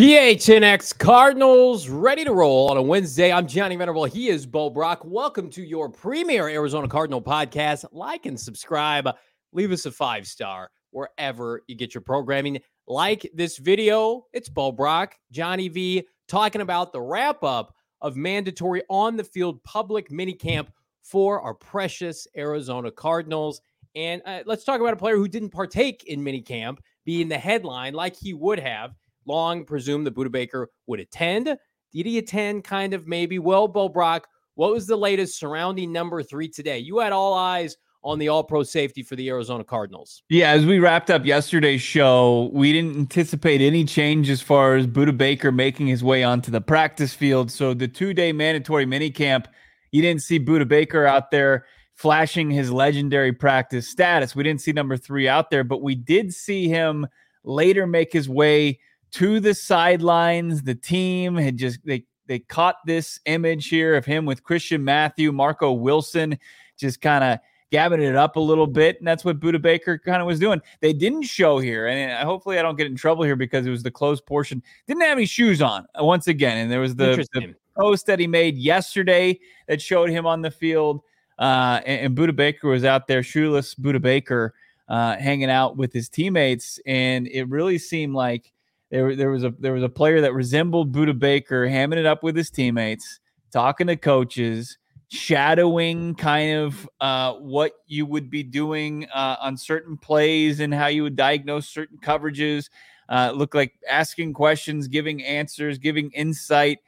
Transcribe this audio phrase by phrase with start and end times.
[0.00, 3.30] PHNX Cardinals ready to roll on a Wednesday.
[3.30, 4.06] I'm Johnny Venerable.
[4.06, 5.02] He is Bo Brock.
[5.04, 7.84] Welcome to your premier Arizona Cardinal podcast.
[7.92, 9.10] Like and subscribe.
[9.52, 12.62] Leave us a five star wherever you get your programming.
[12.86, 14.24] Like this video.
[14.32, 19.62] It's Bo Brock, Johnny V, talking about the wrap up of mandatory on the field
[19.64, 20.68] public minicamp
[21.02, 23.60] for our precious Arizona Cardinals.
[23.94, 27.92] And uh, let's talk about a player who didn't partake in minicamp being the headline
[27.92, 28.94] like he would have
[29.26, 31.56] long presumed that Budda Baker would attend.
[31.92, 32.64] Did he attend?
[32.64, 33.38] Kind of, maybe.
[33.38, 36.78] Well, Bo Brock, what was the latest surrounding number three today?
[36.78, 40.22] You had all eyes on the all pro safety for the Arizona Cardinals.
[40.28, 44.86] Yeah, as we wrapped up yesterday's show, we didn't anticipate any change as far as
[44.86, 47.50] Budda Baker making his way onto the practice field.
[47.50, 49.46] So the two day mandatory minicamp,
[49.92, 54.34] you didn't see Budda Baker out there flashing his legendary practice status.
[54.34, 57.06] We didn't see number three out there, but we did see him
[57.44, 58.80] later make his way
[59.12, 60.62] to the sidelines.
[60.62, 65.32] The team had just they they caught this image here of him with Christian Matthew,
[65.32, 66.38] Marco Wilson,
[66.78, 67.38] just kind of
[67.70, 70.60] gabbing it up a little bit, and that's what Budda Baker kind of was doing.
[70.80, 73.82] They didn't show here, and hopefully I don't get in trouble here because it was
[73.82, 74.62] the closed portion.
[74.86, 78.18] Didn't have any shoes on uh, once again, and there was the, the post that
[78.18, 79.38] he made yesterday
[79.68, 81.02] that showed him on the field.
[81.38, 84.54] Uh, and, and Budda Baker was out there, shoeless Budda Baker,
[84.88, 88.52] uh, hanging out with his teammates, and it really seemed like
[88.90, 92.22] there, there was a there was a player that resembled Budda Baker, hamming it up
[92.22, 93.20] with his teammates,
[93.52, 99.96] talking to coaches, shadowing kind of uh, what you would be doing uh, on certain
[99.96, 102.68] plays and how you would diagnose certain coverages.
[103.08, 106.78] Uh, look like asking questions, giving answers, giving insight.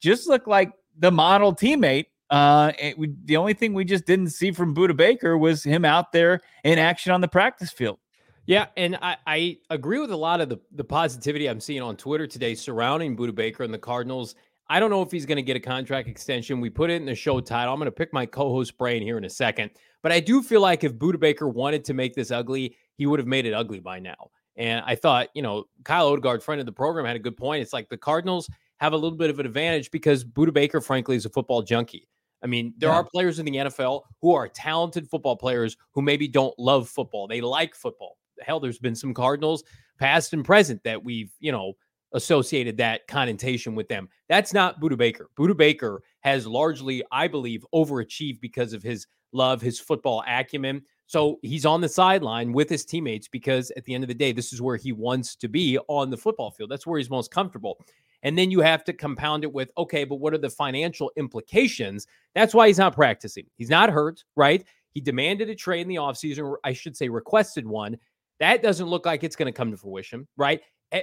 [0.00, 2.06] Just look like the model teammate.
[2.30, 6.12] Uh, we, the only thing we just didn't see from Budda Baker was him out
[6.12, 7.98] there in action on the practice field.
[8.46, 11.96] Yeah, and I, I agree with a lot of the, the positivity I'm seeing on
[11.96, 14.34] Twitter today surrounding Budda Baker and the Cardinals.
[14.68, 16.60] I don't know if he's going to get a contract extension.
[16.60, 17.72] We put it in the show title.
[17.72, 19.70] I'm going to pick my co-host brain here in a second,
[20.02, 23.20] but I do feel like if Budda Baker wanted to make this ugly, he would
[23.20, 24.30] have made it ugly by now.
[24.56, 27.62] And I thought, you know, Kyle Odegard, friend of the program, had a good point.
[27.62, 31.14] It's like the Cardinals have a little bit of an advantage because Budda Baker, frankly,
[31.14, 32.08] is a football junkie.
[32.42, 32.96] I mean, there yeah.
[32.96, 37.28] are players in the NFL who are talented football players who maybe don't love football.
[37.28, 39.64] They like football hell, there's been some Cardinals
[39.98, 41.74] past and present that we've, you know,
[42.14, 44.08] associated that connotation with them.
[44.28, 45.30] That's not Budda Baker.
[45.38, 50.82] Budda Baker has largely, I believe, overachieved because of his love, his football acumen.
[51.06, 54.32] So he's on the sideline with his teammates because at the end of the day,
[54.32, 56.70] this is where he wants to be on the football field.
[56.70, 57.84] That's where he's most comfortable.
[58.22, 62.06] And then you have to compound it with, okay, but what are the financial implications?
[62.34, 63.46] That's why he's not practicing.
[63.56, 64.64] He's not hurt, right?
[64.92, 67.96] He demanded a trade in the offseason, or I should say, requested one.
[68.42, 70.60] That doesn't look like it's going to come to fruition, right?
[70.90, 71.02] Eh,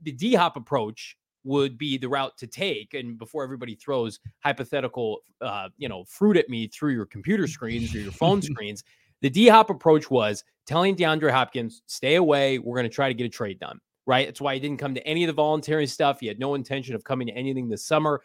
[0.00, 1.14] the D hop approach
[1.44, 2.94] would be the route to take.
[2.94, 7.94] And before everybody throws hypothetical, uh, you know, fruit at me through your computer screens
[7.94, 8.82] or your phone screens,
[9.20, 12.58] the D hop approach was telling DeAndre Hopkins, stay away.
[12.58, 14.26] We're going to try to get a trade done, right?
[14.26, 16.20] That's why he didn't come to any of the voluntary stuff.
[16.20, 18.22] He had no intention of coming to anything this summer.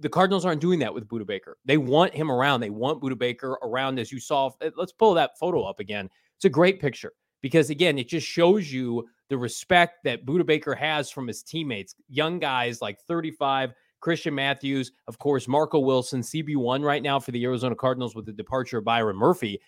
[0.00, 1.58] The Cardinals aren't doing that with Budda Baker.
[1.64, 2.58] They want him around.
[2.58, 4.50] They want Budda Baker around, as you saw.
[4.62, 6.10] Eh, let's pull that photo up again.
[6.34, 7.12] It's a great picture
[7.44, 11.94] because again, it just shows you the respect that Budda Baker has from his teammates,
[12.08, 17.44] young guys like 35, Christian Matthews, of course, Marco Wilson, CB1 right now for the
[17.44, 19.60] Arizona Cardinals with the departure of Byron Murphy.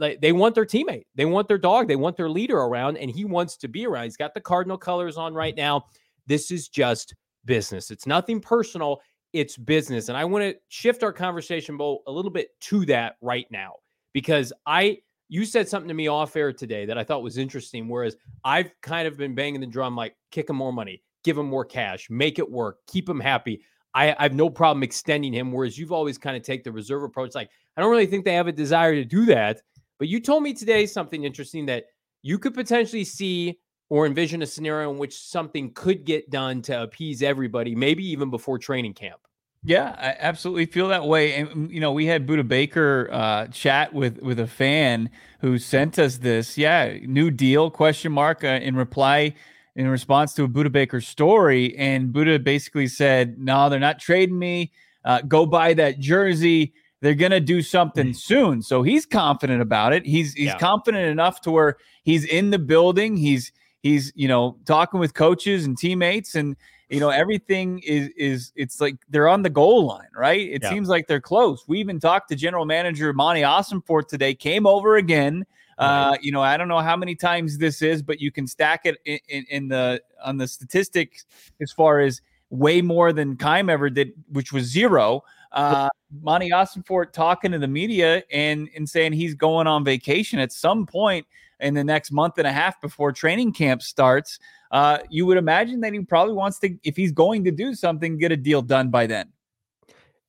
[0.00, 3.10] Eh, they want their teammate, they want their dog, they want their leader around, and
[3.10, 4.04] he wants to be around.
[4.04, 5.84] He's got the Cardinal colors on right now.
[6.26, 7.90] This is just business.
[7.90, 9.02] It's nothing personal,
[9.34, 10.08] it's business.
[10.08, 13.74] And I want to shift our conversation, Bo, a little bit to that right now
[14.14, 15.00] because I
[15.32, 17.88] you said something to me off air today that I thought was interesting.
[17.88, 21.46] Whereas I've kind of been banging the drum like, kick him more money, give him
[21.46, 23.62] more cash, make it work, keep him happy.
[23.94, 25.50] I, I have no problem extending him.
[25.50, 27.34] Whereas you've always kind of take the reserve approach.
[27.34, 27.48] Like,
[27.78, 29.62] I don't really think they have a desire to do that.
[29.98, 31.86] But you told me today something interesting that
[32.20, 33.58] you could potentially see
[33.88, 38.28] or envision a scenario in which something could get done to appease everybody, maybe even
[38.28, 39.22] before training camp.
[39.64, 41.34] Yeah, I absolutely feel that way.
[41.34, 45.08] And mm, you know, we had Budda Baker uh, chat with with a fan
[45.40, 46.58] who sent us this.
[46.58, 49.34] Yeah, new deal question mark uh, in reply
[49.76, 54.38] in response to a Budda Baker story, and Budda basically said, "No, they're not trading
[54.38, 54.72] me.
[55.04, 56.72] Uh, go buy that jersey.
[57.00, 58.16] They're gonna do something mm.
[58.16, 60.04] soon." So he's confident about it.
[60.04, 60.58] He's he's yeah.
[60.58, 63.16] confident enough to where he's in the building.
[63.16, 66.56] He's he's you know talking with coaches and teammates and
[66.92, 70.40] you know everything is is it's like they're on the goal line right?
[70.40, 70.70] It yeah.
[70.70, 71.66] seems like they're close.
[71.66, 75.44] We even talked to general manager monty Ossenfort today came over again.
[75.78, 78.82] Uh, you know, I don't know how many times this is, but you can stack
[78.84, 81.24] it in, in, in the on the statistics
[81.60, 85.24] as far as way more than Keim ever did, which was zero.
[85.50, 85.88] Uh,
[86.20, 90.86] Monty Ossenfort talking to the media and and saying he's going on vacation at some
[90.86, 91.26] point
[91.62, 94.38] in the next month and a half before training camp starts.
[94.70, 98.18] Uh, you would imagine that he probably wants to, if he's going to do something,
[98.18, 99.32] get a deal done by then.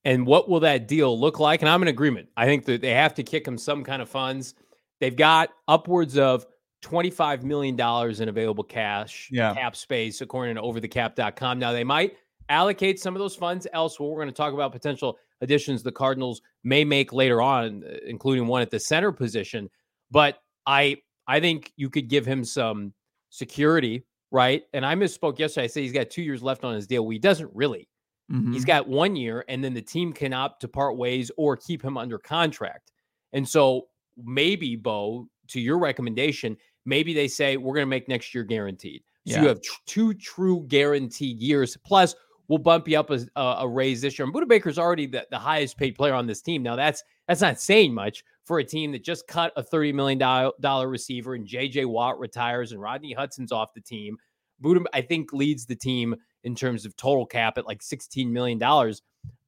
[0.05, 1.61] And what will that deal look like?
[1.61, 2.29] And I'm in agreement.
[2.35, 4.53] I think that they have to kick him some kind of funds.
[4.99, 6.45] They've got upwards of
[6.83, 7.79] $25 million
[8.21, 9.53] in available cash, yeah.
[9.53, 11.57] cap space, according to overthecap.com.
[11.57, 12.17] Now, they might
[12.49, 14.09] allocate some of those funds elsewhere.
[14.09, 18.61] We're going to talk about potential additions the Cardinals may make later on, including one
[18.61, 19.69] at the center position.
[20.11, 20.97] But I
[21.27, 22.93] I think you could give him some
[23.29, 24.63] security, right?
[24.73, 25.65] And I misspoke yesterday.
[25.65, 27.03] I said he's got two years left on his deal.
[27.03, 27.89] Well, he doesn't really.
[28.31, 28.53] Mm-hmm.
[28.53, 31.83] He's got one year, and then the team can opt to part ways or keep
[31.83, 32.91] him under contract.
[33.33, 33.87] And so
[34.23, 39.03] maybe, Bo, to your recommendation, maybe they say we're going to make next year guaranteed.
[39.27, 39.41] So yeah.
[39.41, 41.77] you have tr- two true guaranteed years.
[41.85, 42.15] Plus,
[42.47, 44.25] we'll bump you up a, a raise this year.
[44.25, 46.63] And Budda Baker's already the, the highest paid player on this team.
[46.63, 50.89] Now that's that's not saying much for a team that just cut a $30 million
[50.89, 54.17] receiver and JJ Watt retires and Rodney Hudson's off the team.
[54.61, 58.61] Budda, I think, leads the team in terms of total cap at like $16 million.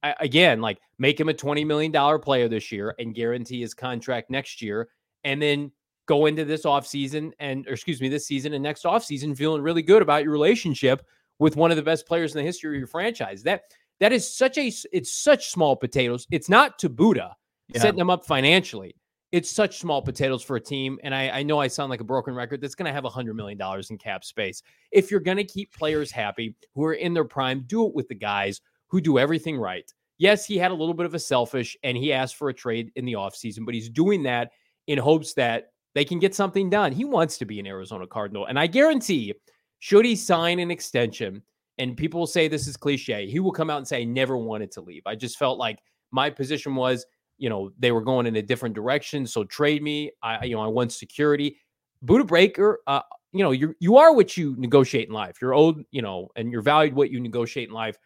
[0.03, 4.29] I, again, like make him a $20 million player this year and guarantee his contract
[4.29, 4.89] next year.
[5.23, 5.71] And then
[6.05, 9.81] go into this offseason and, or excuse me, this season and next offseason feeling really
[9.81, 11.05] good about your relationship
[11.39, 13.43] with one of the best players in the history of your franchise.
[13.43, 13.63] That
[13.99, 16.27] that is such a it's such small potatoes.
[16.31, 17.33] It's not to Budda
[17.69, 17.81] yeah.
[17.81, 18.95] setting them up financially.
[19.31, 20.97] It's such small potatoes for a team.
[21.03, 23.09] And I, I know I sound like a broken record that's going to have a
[23.09, 23.59] $100 million
[23.89, 24.61] in cap space.
[24.91, 28.07] If you're going to keep players happy who are in their prime, do it with
[28.07, 29.91] the guys who do everything right.
[30.17, 32.91] Yes, he had a little bit of a selfish and he asked for a trade
[32.95, 34.51] in the offseason, but he's doing that
[34.87, 36.91] in hopes that they can get something done.
[36.91, 38.45] He wants to be an Arizona Cardinal.
[38.45, 39.33] And I guarantee
[39.79, 41.41] should he sign an extension,
[41.77, 44.71] and people say this is cliche, he will come out and say, I never wanted
[44.71, 45.03] to leave.
[45.05, 45.79] I just felt like
[46.11, 47.05] my position was,
[47.37, 49.27] you know, they were going in a different direction.
[49.27, 50.11] So trade me.
[50.21, 51.57] I, you know, I want security.
[52.05, 53.01] Budda Baker, uh,
[53.31, 55.37] you know, you you are what you negotiate in life.
[55.41, 57.97] You're owed, you know, and you're valued what you negotiate in life.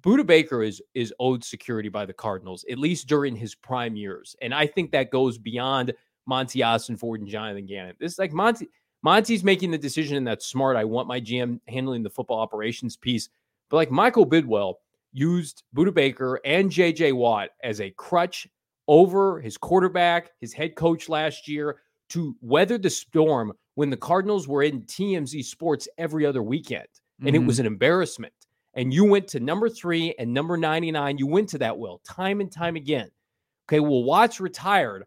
[0.00, 4.36] Budda Baker is is owed security by the Cardinals, at least during his prime years.
[4.42, 5.94] And I think that goes beyond
[6.26, 7.94] Monty Ossenfort and Jonathan Gannon.
[7.98, 8.68] This is like Monty
[9.02, 10.76] Monty's making the decision, and that's smart.
[10.76, 13.28] I want my GM handling the football operations piece.
[13.70, 14.74] But like Michael Bidwill
[15.12, 18.46] used Budda Baker and JJ Watt as a crutch
[18.88, 21.78] over his quarterback, his head coach last year
[22.10, 26.86] to weather the storm when the Cardinals were in TMZ Sports every other weekend.
[27.20, 27.42] And mm-hmm.
[27.42, 28.32] it was an embarrassment.
[28.74, 31.18] And you went to number three and number 99.
[31.18, 33.10] You went to that, Will, time and time again.
[33.68, 35.04] Okay, well, Watt's retired.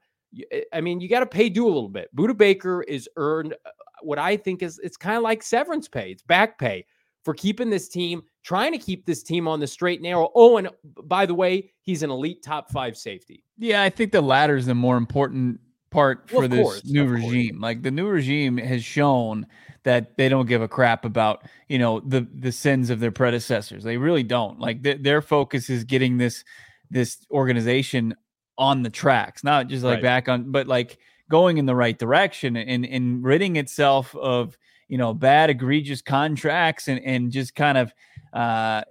[0.73, 2.13] I mean, you got to pay due a little bit.
[2.15, 3.69] Budda Baker is earned uh,
[4.01, 6.11] what I think is it's kind of like severance pay.
[6.11, 6.85] It's back pay
[7.23, 10.29] for keeping this team, trying to keep this team on the straight and narrow.
[10.35, 10.69] Oh, and
[11.03, 13.43] by the way, he's an elite top five safety.
[13.57, 15.59] Yeah, I think the latter is the more important
[15.91, 17.55] part well, for this course, new regime.
[17.55, 17.61] Course.
[17.61, 19.47] Like the new regime has shown
[19.83, 23.83] that they don't give a crap about you know the the sins of their predecessors.
[23.83, 24.59] They really don't.
[24.59, 26.43] Like th- their focus is getting this
[26.89, 28.15] this organization
[28.57, 30.03] on the tracks, not just like right.
[30.03, 30.97] back on, but like
[31.29, 34.57] going in the right direction and, and ridding itself of
[34.89, 37.93] you know bad egregious contracts and, and just kind of
[38.33, 38.81] uh,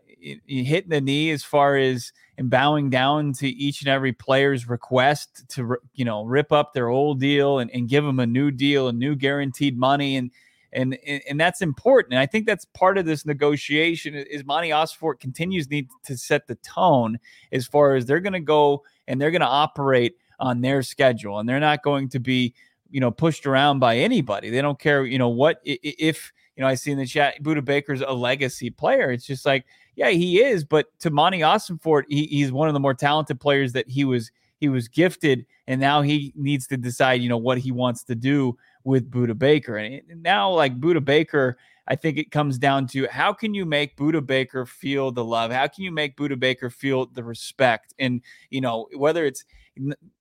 [0.47, 5.45] hitting the knee as far as and bowing down to each and every player's request
[5.49, 8.89] to you know rip up their old deal and, and give them a new deal
[8.89, 10.17] and new guaranteed money.
[10.17, 10.31] And
[10.73, 12.13] and and that's important.
[12.13, 16.47] And i think that's part of this negotiation is monty Ossenfort continues need to set
[16.47, 17.19] the tone
[17.53, 21.39] as far as they're going to go and they're going to operate on their schedule.
[21.39, 22.55] And they're not going to be
[22.91, 26.69] you know pushed around by anybody they don't care you know what if you know
[26.69, 29.65] i see in the chat budda baker's a legacy player it's just like
[29.97, 33.73] yeah he is but to monty ossenfort he, he's one of the more talented players
[33.73, 34.31] that he was
[34.61, 38.15] he was gifted and now he needs to decide you know what he wants to
[38.15, 41.57] do with budda baker and now like budda baker
[41.91, 45.51] I think it comes down to how can you make Budda Baker feel the love?
[45.51, 47.95] How can you make Budda Baker feel the respect?
[47.99, 49.45] And, you know, whether it's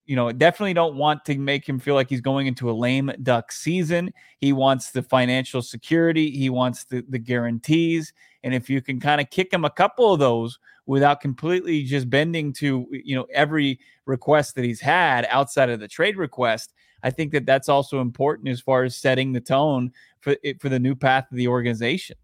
[0.07, 3.11] you know, definitely don't want to make him feel like he's going into a lame
[3.23, 4.11] duck season.
[4.39, 8.13] He wants the financial security, he wants the, the guarantees.
[8.43, 12.09] And if you can kind of kick him a couple of those without completely just
[12.09, 16.73] bending to, you know, every request that he's had outside of the trade request,
[17.03, 20.79] I think that that's also important as far as setting the tone for for the
[20.79, 22.15] new path of the organization.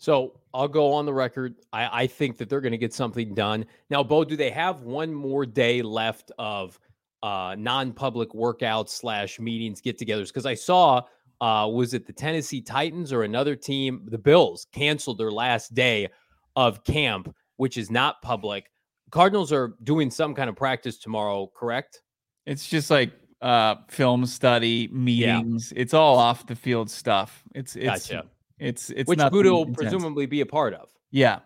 [0.00, 1.54] So I'll go on the record.
[1.72, 3.66] I, I think that they're going to get something done.
[3.90, 6.80] Now, Bo, do they have one more day left of
[7.22, 10.28] uh, non-public workouts slash meetings, get-togethers.
[10.28, 11.02] Because I saw,
[11.40, 14.06] uh, was it the Tennessee Titans or another team?
[14.10, 16.08] The Bills canceled their last day
[16.56, 18.70] of camp, which is not public.
[19.10, 22.02] Cardinals are doing some kind of practice tomorrow, correct?
[22.46, 25.72] It's just like uh film study meetings.
[25.74, 25.82] Yeah.
[25.82, 27.42] It's all off the field stuff.
[27.54, 28.26] It's it's gotcha.
[28.60, 30.88] It's it's which Budda will presumably be a part of.
[31.10, 31.40] Yeah,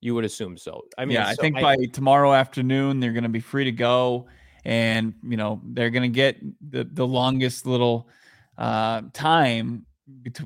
[0.00, 0.84] you would assume so.
[0.96, 3.64] I mean, yeah, so I think I, by tomorrow afternoon they're going to be free
[3.64, 4.26] to go,
[4.64, 6.38] and you know they're going to get
[6.70, 8.08] the the longest little
[8.56, 9.84] uh, time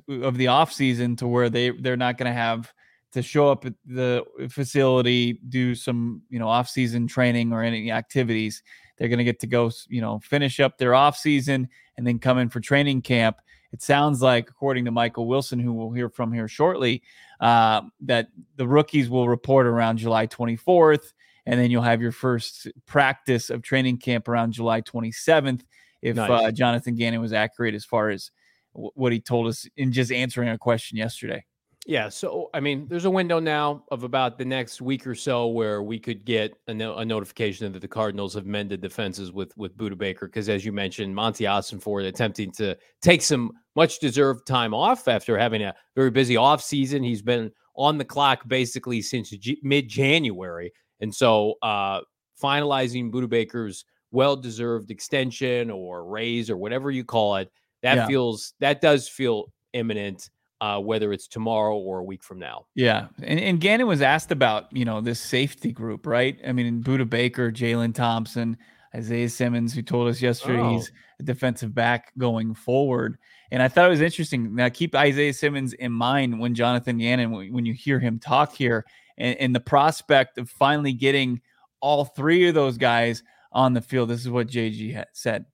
[0.09, 2.73] of the off season to where they they're not going to have
[3.13, 7.91] to show up at the facility, do some you know off season training or any
[7.91, 8.63] activities.
[8.99, 12.19] They're going to get to go, you know, finish up their off season and then
[12.19, 13.41] come in for training camp.
[13.73, 17.03] It sounds like, according to Michael Wilson, who we'll hear from here shortly,
[17.41, 21.13] uh, that the rookies will report around July 24th,
[21.47, 25.63] and then you'll have your first practice of training camp around July 27th.
[26.03, 26.31] If nice.
[26.31, 28.31] uh, Jonathan Gannon was accurate as far as
[28.75, 31.45] w- what he told us in just answering a question yesterday.
[31.87, 32.11] Yeah.
[32.11, 35.83] So, I mean, there's a window now of about the next week or so where
[35.83, 39.77] we could get a, no- a notification that the Cardinals have mended defenses with with
[39.77, 40.27] Budda Baker.
[40.27, 45.39] Because as you mentioned, Monty Ossenfort attempting to take some much deserved time off after
[45.39, 47.03] having a very busy off season.
[47.03, 50.73] He's been on the clock basically since G- mid January.
[51.01, 52.01] And so, uh,
[52.41, 57.51] finalizing Budda Baker's well deserved extension or raise or whatever you call it,
[57.83, 58.07] that yeah.
[58.07, 60.29] feels, that does feel imminent
[60.61, 62.67] uh, whether it's tomorrow or a week from now.
[62.75, 66.39] Yeah, and, and Gannon was asked about you know this safety group, right?
[66.47, 68.57] I mean, Budda Baker, Jalen Thompson,
[68.95, 70.73] Isaiah Simmons, who told us yesterday oh.
[70.73, 73.19] he's a defensive back going forward.
[73.53, 74.55] And I thought it was interesting.
[74.55, 78.85] Now keep Isaiah Simmons in mind when Jonathan Gannon, when you hear him talk here,
[79.19, 81.41] and, and the prospect of finally getting
[81.81, 84.09] all three of those guys on the field.
[84.09, 85.47] This is what JG said.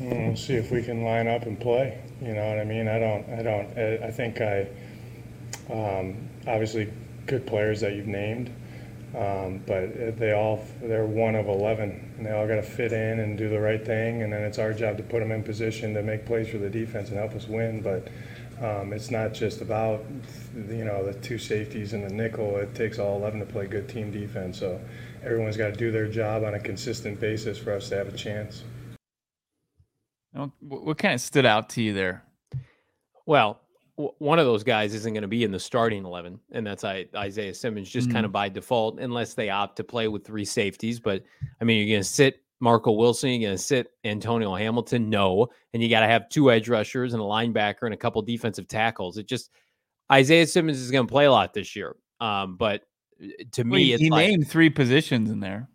[0.00, 2.02] We'll see if we can line up and play.
[2.20, 2.88] You know what I mean?
[2.88, 3.28] I don't.
[3.30, 3.78] I don't.
[3.78, 4.66] I think I.
[5.70, 6.92] Um, obviously,
[7.26, 8.50] good players that you've named,
[9.16, 13.20] um, but they all they're one of eleven, and they all got to fit in
[13.20, 14.22] and do the right thing.
[14.22, 16.70] And then it's our job to put them in position to make plays for the
[16.70, 17.80] defense and help us win.
[17.80, 18.08] But
[18.62, 20.04] um, it's not just about
[20.54, 22.56] you know the two safeties and the nickel.
[22.56, 24.58] It takes all eleven to play good team defense.
[24.58, 24.80] So
[25.22, 28.16] everyone's got to do their job on a consistent basis for us to have a
[28.16, 28.64] chance.
[30.60, 32.24] What kind of stood out to you there?
[33.26, 33.60] Well,
[33.96, 37.54] one of those guys isn't going to be in the starting 11, and that's Isaiah
[37.54, 38.14] Simmons just mm-hmm.
[38.14, 40.98] kind of by default, unless they opt to play with three safeties.
[40.98, 41.22] But
[41.60, 45.48] I mean, you're going to sit Marco Wilson, you're going to sit Antonio Hamilton, no,
[45.72, 48.66] and you got to have two edge rushers and a linebacker and a couple defensive
[48.66, 49.16] tackles.
[49.16, 49.50] It just
[50.10, 51.94] Isaiah Simmons is going to play a lot this year.
[52.20, 52.82] Um, but
[53.22, 55.68] uh, to well, me, he, like, named three positions in there.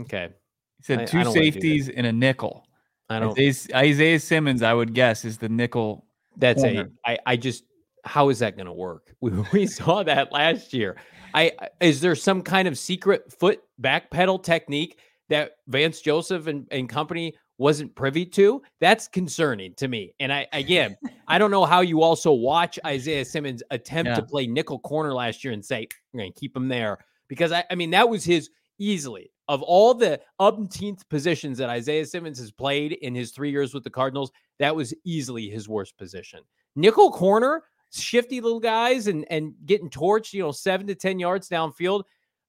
[0.00, 0.30] Okay,
[0.78, 2.65] he said two safeties and a nickel.
[3.08, 3.38] I don't.
[3.38, 6.06] Isaiah, Isaiah, Simmons, I would guess, is the nickel.
[6.36, 6.90] That's corner.
[7.06, 7.10] a.
[7.10, 7.64] I, I just.
[8.04, 9.14] How is that going to work?
[9.20, 10.96] We, we saw that last year.
[11.34, 14.98] I is there some kind of secret foot back pedal technique
[15.28, 18.62] that Vance Joseph and, and company wasn't privy to?
[18.80, 20.14] That's concerning to me.
[20.20, 20.96] And I again,
[21.28, 24.14] I don't know how you also watch Isaiah Simmons attempt yeah.
[24.16, 26.98] to play nickel corner last year and say, "We're going to keep him there,"
[27.28, 32.06] because I, I mean that was his easily of all the umpteenth positions that Isaiah
[32.06, 35.96] Simmons has played in his three years with the Cardinals, that was easily his worst
[35.96, 36.40] position.
[36.74, 37.62] Nickel corner,
[37.92, 42.02] shifty little guys and and getting torched, you know, seven to ten yards downfield.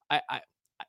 [0.09, 0.41] I, I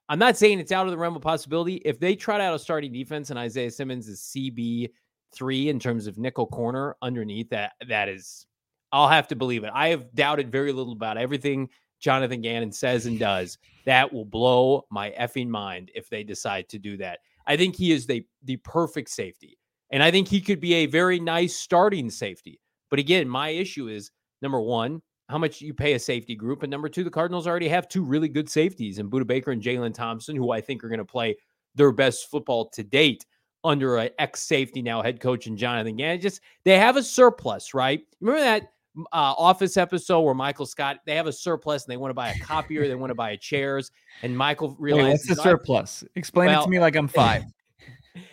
[0.08, 1.76] I'm not saying it's out of the realm of possibility.
[1.84, 4.90] If they trot out a starting defense and Isaiah Simmons is CB
[5.32, 8.46] three in terms of nickel corner underneath that, that is,
[8.92, 9.70] I'll have to believe it.
[9.74, 11.68] I have doubted very little about everything
[12.00, 16.78] Jonathan Gannon says and does, that will blow my effing mind if they decide to
[16.78, 17.21] do that.
[17.47, 19.59] I think he is the the perfect safety.
[19.90, 22.61] And I think he could be a very nice starting safety.
[22.90, 24.11] But again, my issue is
[24.43, 26.62] number one, how much you pay a safety group.
[26.62, 29.62] And number two, the Cardinals already have two really good safeties in Budda Baker and
[29.62, 31.37] Jalen Thompson, who I think are going to play
[31.75, 33.25] their best football to date
[33.64, 36.21] under an ex safety now head coach and Jonathan Gannon.
[36.21, 38.00] Just they have a surplus, right?
[38.21, 38.73] Remember that
[39.12, 42.31] uh, Office episode where Michael Scott they have a surplus and they want to buy
[42.31, 43.90] a copier, they want to buy chairs,
[44.23, 46.05] and Michael realizes Wait, what's the surplus?
[46.14, 47.45] Explain well, it to me like I'm five.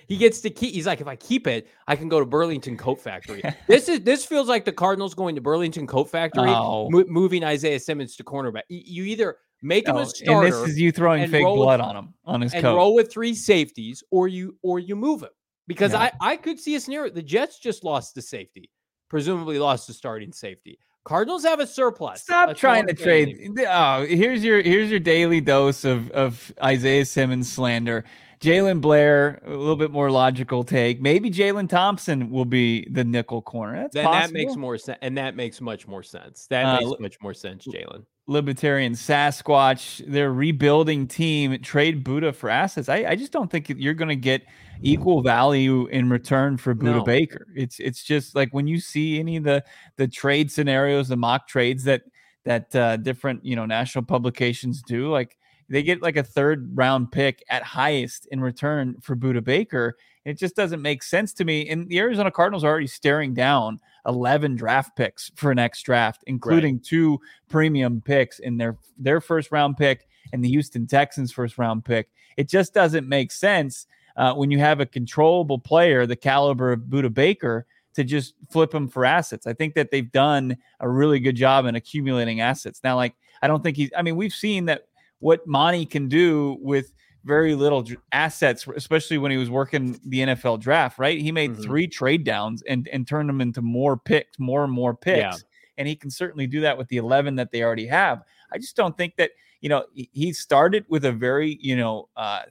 [0.08, 0.74] he gets to keep.
[0.74, 3.44] He's like, if I keep it, I can go to Burlington Coat Factory.
[3.68, 6.90] this is this feels like the Cardinals going to Burlington Coat Factory, oh.
[6.90, 8.64] mo- moving Isaiah Simmons to cornerback.
[8.70, 11.96] You either make him a starter, and this is you throwing fake blood with, on
[11.96, 12.76] him on his and coat.
[12.76, 15.30] roll with three safeties, or you or you move him
[15.68, 17.12] because I I could see a scenario.
[17.12, 18.70] The Jets just lost the safety
[19.10, 20.80] presumably lost the starting safety.
[21.04, 22.24] Cardinals have a surplus.
[22.24, 23.52] Stop a trying to trade.
[23.68, 28.04] Oh, here's your here's your daily dose of of Isaiah Simmons slander.
[28.42, 31.02] Jalen Blair, a little bit more logical take.
[31.02, 33.84] Maybe Jalen Thompson will be the nickel corner.
[33.84, 34.28] That's then possible.
[34.28, 36.48] that makes more sense, and that makes much more sense.
[36.48, 38.06] That uh, makes much more sense, Jalen.
[38.27, 42.89] Libertarian Sasquatch, their rebuilding team trade Budda for assets.
[42.89, 44.44] I, I just don't think you're going to get
[44.82, 47.03] equal value in return for Budda no.
[47.03, 47.48] Baker.
[47.55, 49.63] It's it's just like when you see any of the
[49.98, 52.01] the trade scenarios, the mock trades that
[52.46, 55.38] that uh, different you know national publications do, like
[55.70, 59.98] they get like a third round pick at highest in return for Budda Baker.
[60.25, 61.70] It just doesn't make sense to me.
[61.70, 66.75] And the Arizona Cardinals are already staring down 11 draft picks for next draft, including
[66.75, 66.84] right.
[66.84, 71.86] two premium picks in their their first round pick and the Houston Texans first round
[71.86, 72.10] pick.
[72.38, 73.86] It just doesn't make sense
[74.17, 78.74] uh, when you have a controllable player the caliber of Budda Baker to just flip
[78.74, 79.48] him for assets.
[79.48, 82.82] I think that they've done a really good job in accumulating assets.
[82.84, 83.91] Now, like I don't think he's.
[83.96, 84.88] I mean, we've seen that
[85.20, 86.94] what Monty can do with
[87.25, 91.20] very little assets, especially when he was working the NFL draft, right?
[91.20, 91.63] He made mm-hmm.
[91.63, 95.17] three trade downs and, and turned them into more picks, more and more picks.
[95.17, 95.34] Yeah.
[95.77, 98.24] And he can certainly do that with the 11 that they already have.
[98.53, 102.44] I just don't think that, you know, he started with a very, you know, uh,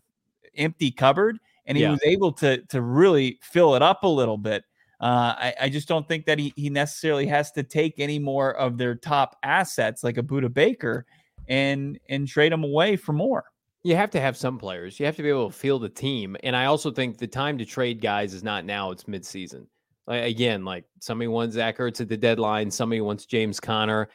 [0.56, 1.92] empty cupboard and he yeah.
[1.92, 4.64] was able to, to really fill it up a little bit.
[5.00, 8.54] Uh, I, I, just don't think that he, he necessarily has to take any more
[8.54, 11.04] of their top assets like a Budda Baker
[11.48, 13.44] and and trade them away for more.
[13.84, 14.98] You have to have some players.
[14.98, 16.36] You have to be able to field the team.
[16.42, 19.66] And I also think the time to trade guys is not now, it's midseason.
[20.06, 24.08] Like, again, like somebody wants Zach Ertz at the deadline, somebody wants James Conner.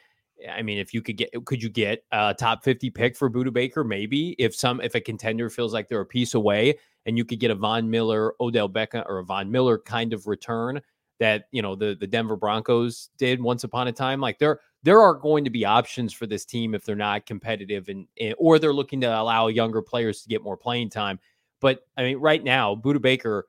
[0.50, 3.52] I mean, if you could get, could you get a top 50 pick for Budda
[3.52, 3.84] Baker?
[3.84, 7.38] Maybe if some, if a contender feels like they're a piece away and you could
[7.38, 10.80] get a Von Miller, Odell Beckham, or a Von Miller kind of return
[11.20, 14.20] that, you know, the, the Denver Broncos did once upon a time.
[14.20, 17.88] Like there, there are going to be options for this team if they're not competitive
[17.88, 18.06] and,
[18.38, 21.18] or they're looking to allow younger players to get more playing time.
[21.60, 23.46] But I mean, right now, Budda Baker,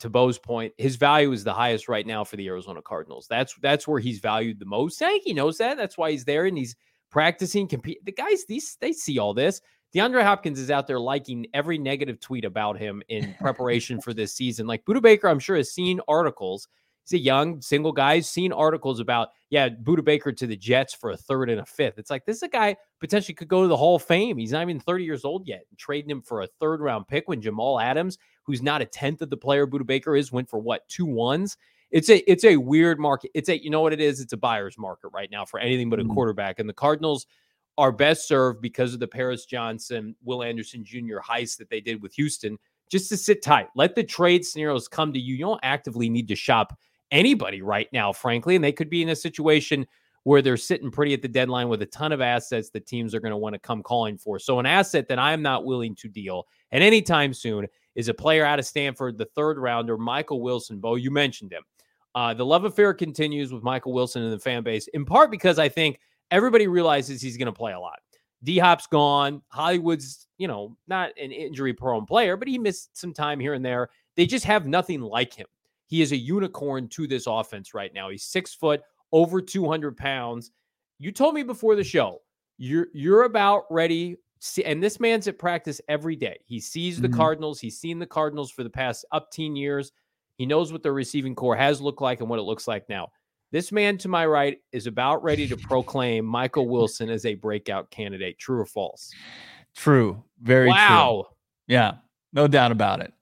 [0.00, 3.26] to Bo's point, his value is the highest right now for the Arizona Cardinals.
[3.28, 5.00] That's that's where he's valued the most.
[5.00, 5.76] I think he knows that.
[5.76, 6.76] That's why he's there and he's
[7.10, 7.68] practicing.
[7.68, 8.04] Compete.
[8.04, 9.60] The guys, these they see all this.
[9.94, 14.34] DeAndre Hopkins is out there liking every negative tweet about him in preparation for this
[14.34, 14.66] season.
[14.66, 16.66] Like Budda Baker, I'm sure has seen articles
[17.04, 18.16] he's a young single guy.
[18.16, 21.66] He's seen articles about, yeah, Budda Baker to the Jets for a third and a
[21.66, 21.98] fifth.
[21.98, 24.38] It's like this is a guy potentially could go to the Hall of Fame.
[24.38, 25.64] He's not even 30 years old yet.
[25.76, 29.30] trading him for a third round pick when Jamal Adams, who's not a tenth of
[29.30, 31.56] the player Budda Baker is, went for what, two ones?
[31.90, 33.30] It's a it's a weird market.
[33.34, 34.20] It's a you know what it is?
[34.20, 36.12] It's a buyer's market right now for anything but a mm-hmm.
[36.12, 36.58] quarterback.
[36.58, 37.26] And the Cardinals
[37.78, 41.18] are best served because of the Paris Johnson, Will Anderson Jr.
[41.18, 42.58] heist that they did with Houston,
[42.90, 43.68] just to sit tight.
[43.76, 45.34] Let the trade scenarios come to you.
[45.34, 46.76] You don't actively need to shop
[47.10, 48.54] anybody right now, frankly.
[48.54, 49.86] And they could be in a situation
[50.24, 53.20] where they're sitting pretty at the deadline with a ton of assets that teams are
[53.20, 54.38] going to want to come calling for.
[54.38, 58.14] So, an asset that I'm not willing to deal at any time soon is a
[58.14, 60.80] player out of Stanford, the third rounder, Michael Wilson.
[60.80, 61.62] Bo, you mentioned him.
[62.14, 65.58] Uh, the love affair continues with Michael Wilson and the fan base, in part because
[65.58, 65.98] I think
[66.30, 67.98] everybody realizes he's going to play a lot.
[68.44, 69.42] D Hop's gone.
[69.48, 73.64] Hollywood's, you know, not an injury prone player, but he missed some time here and
[73.64, 73.88] there.
[74.16, 75.46] They just have nothing like him.
[75.86, 78.10] He is a unicorn to this offense right now.
[78.10, 80.50] He's six foot, over 200 pounds.
[80.98, 82.22] You told me before the show,
[82.58, 84.16] you're you're about ready.
[84.64, 86.38] And this man's at practice every day.
[86.44, 87.16] He sees the mm-hmm.
[87.16, 87.60] Cardinals.
[87.60, 89.90] He's seen the Cardinals for the past up teen years.
[90.36, 93.08] He knows what their receiving core has looked like and what it looks like now.
[93.52, 97.88] This man to my right is about ready to proclaim Michael Wilson as a breakout
[97.90, 98.36] candidate.
[98.38, 99.12] True or false?
[99.76, 100.22] True.
[100.42, 101.26] Very wow.
[101.26, 101.36] True.
[101.68, 101.92] Yeah,
[102.32, 103.12] no doubt about it.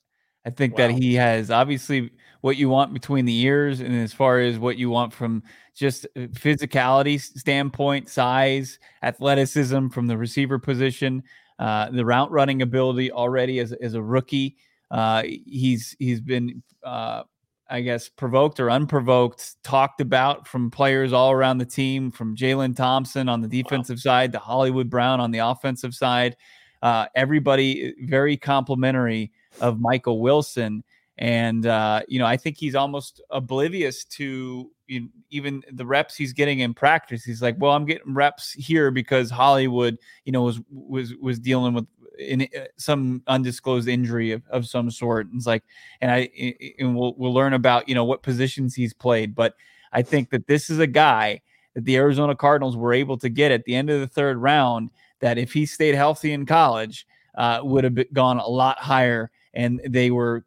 [0.44, 0.88] I think wow.
[0.88, 2.10] that he has obviously
[2.42, 5.42] what you want between the ears and as far as what you want from
[5.74, 11.22] just uh, physicality standpoint, size, athleticism from the receiver position,
[11.58, 14.56] uh, the route running ability already as, as a rookie.
[14.90, 17.22] Uh, he's he's been uh,
[17.70, 22.76] I guess provoked or unprovoked, talked about from players all around the team, from Jalen
[22.76, 24.10] Thompson on the defensive wow.
[24.10, 26.36] side to Hollywood Brown on the offensive side.
[26.82, 30.84] Uh, everybody uh, very complimentary of Michael Wilson.
[31.18, 36.16] And, uh, you know, I think he's almost oblivious to you know, even the reps
[36.16, 37.22] he's getting in practice.
[37.22, 41.74] He's like, well, I'm getting reps here because Hollywood, you know, was, was, was dealing
[41.74, 41.86] with
[42.18, 45.26] in, uh, some undisclosed injury of, of some sort.
[45.26, 45.64] And it's like,
[46.00, 46.30] and I,
[46.78, 49.34] and we'll, we'll learn about, you know, what positions he's played.
[49.34, 49.54] But
[49.92, 51.42] I think that this is a guy
[51.74, 54.90] that the Arizona Cardinals were able to get at the end of the third round
[55.20, 59.80] that if he stayed healthy in college, uh, would have gone a lot higher and
[59.86, 60.44] they were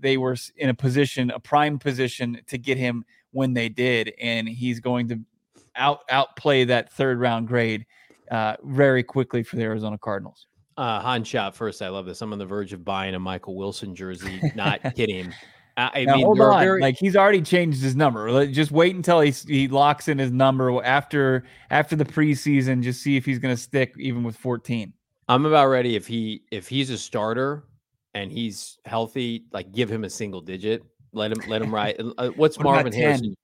[0.00, 4.48] they were in a position, a prime position to get him when they did, and
[4.48, 5.18] he's going to
[5.76, 7.86] out outplay that third round grade
[8.30, 10.46] uh, very quickly for the Arizona Cardinals.
[10.76, 11.82] Uh, Han shot first.
[11.82, 12.22] I love this.
[12.22, 14.40] I'm on the verge of buying a Michael Wilson jersey.
[14.54, 15.32] Not kidding.
[15.76, 16.60] I, I Now, mean, hold on.
[16.60, 18.46] very- Like he's already changed his number.
[18.46, 22.82] Just wait until he he locks in his number after after the preseason.
[22.82, 24.92] Just see if he's going to stick even with 14.
[25.28, 25.94] I'm about ready.
[25.96, 27.64] If he if he's a starter
[28.14, 30.82] and he's healthy, like give him a single digit.
[31.12, 32.00] Let him let him ride.
[32.18, 33.02] Uh, what's What Marvin 10?
[33.02, 33.36] Harrison?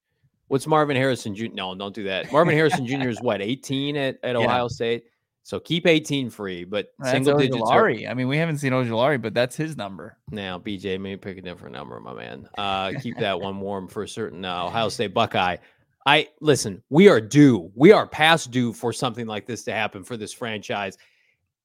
[0.49, 1.47] What's Marvin Harrison Jr.?
[1.53, 2.31] No, don't do that.
[2.31, 3.09] Marvin Harrison Jr.
[3.09, 4.39] is what 18 at, at Yeah.
[4.39, 5.05] Ohio State.
[5.43, 7.69] So keep 18 free, but That's single digits.
[7.69, 10.17] Are, I mean, we haven't seen Ojulari, but that's his number.
[10.31, 12.49] now, BJ, maybe pick a different number, my man.
[12.57, 15.57] Uh, keep that one warm for a certain uh, Ohio State Buckeye.
[16.07, 16.83] I listen.
[16.89, 17.71] We are due.
[17.75, 20.97] We are past due for something like this to happen for this franchise.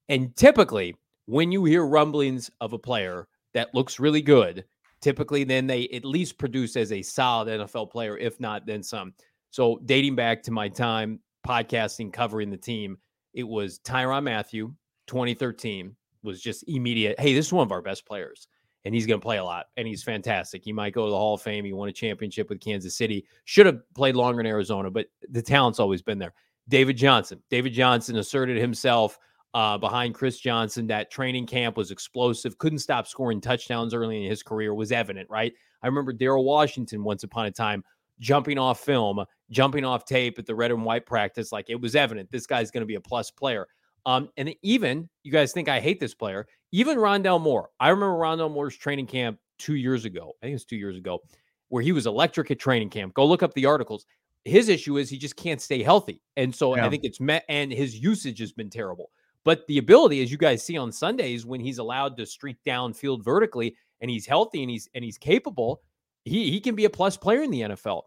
[0.09, 0.95] And typically,
[1.29, 4.65] when you hear rumblings of a player that looks really good,
[4.99, 9.13] typically then they at least produce as a solid NFL player, if not then some.
[9.51, 12.97] So dating back to my time podcasting covering the team,
[13.35, 14.73] it was Tyrann Mathieu,
[15.05, 17.19] 2013, was just immediate.
[17.19, 18.47] Hey, this is one of our best players,
[18.83, 20.65] and he's going to play a lot, and he's fantastic.
[20.65, 21.63] He might go to the Hall of Fame.
[21.63, 23.23] He won a championship with Kansas City.
[23.45, 26.33] Should have played longer in Arizona, but the talent's always been there.
[26.67, 27.39] David Johnson.
[27.51, 29.19] David Johnson asserted himself
[29.53, 30.88] uh, behind Chris Johnson.
[30.88, 32.57] That training camp was explosive.
[32.57, 34.73] Couldn't stop scoring touchdowns early in his career.
[34.73, 35.53] Was evident, right?
[35.81, 37.83] I remember Daryl Washington once upon a time
[38.19, 41.51] jumping off film, jumping off tape at the red and white practice.
[41.51, 43.67] Like it was evident this guy's going to be a plus player.
[44.05, 47.69] Um, and even you guys think I hate this player, even Rondale Moore.
[47.79, 50.33] I remember Rondale Moore's training camp two years ago.
[50.41, 51.19] I think it was two years ago,
[51.67, 53.13] where he was electric at training camp.
[53.13, 54.05] Go look up the articles.
[54.45, 56.21] His issue is he just can't stay healthy.
[56.38, 56.85] And so Yeah.
[56.85, 59.12] I think it's met and his usage has been terrible.
[59.49, 63.25] But the ability, as you guys see on Sundays, when he's allowed to streak downfield
[63.25, 65.81] vertically and he's healthy and he's and he's capable,
[66.23, 68.03] he he can be a plus player in the NFL.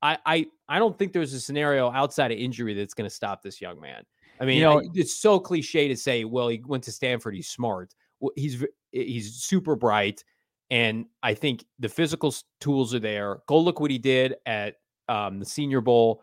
[0.00, 3.42] I I I don't think there's a scenario outside of injury that's going to stop
[3.42, 4.04] this young man.
[4.40, 7.50] I mean, you know- it's so cliche to say, well, he went to Stanford, he's
[7.50, 7.94] smart.
[8.18, 10.24] Well, he's he's super bright,
[10.70, 13.40] and I think the physical tools are there.
[13.48, 14.76] Go look what he did at
[15.10, 16.22] um, the Senior Bowl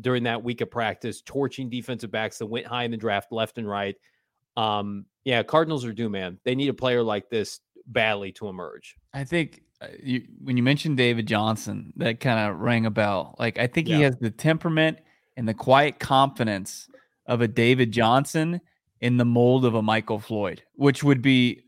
[0.00, 3.58] during that week of practice, torching defensive backs that went high in the draft, left
[3.58, 3.96] and right.
[4.56, 6.38] Um, yeah, Cardinals are due, man.
[6.44, 8.96] They need a player like this badly to emerge.
[9.12, 13.34] I think uh, you, when you mentioned David Johnson, that kind of rang a bell.
[13.38, 14.98] Like I think he has the temperament
[15.36, 16.88] and the quiet confidence
[17.26, 18.60] of a David Johnson
[19.00, 21.62] in the mold of a Michael Floyd, which would be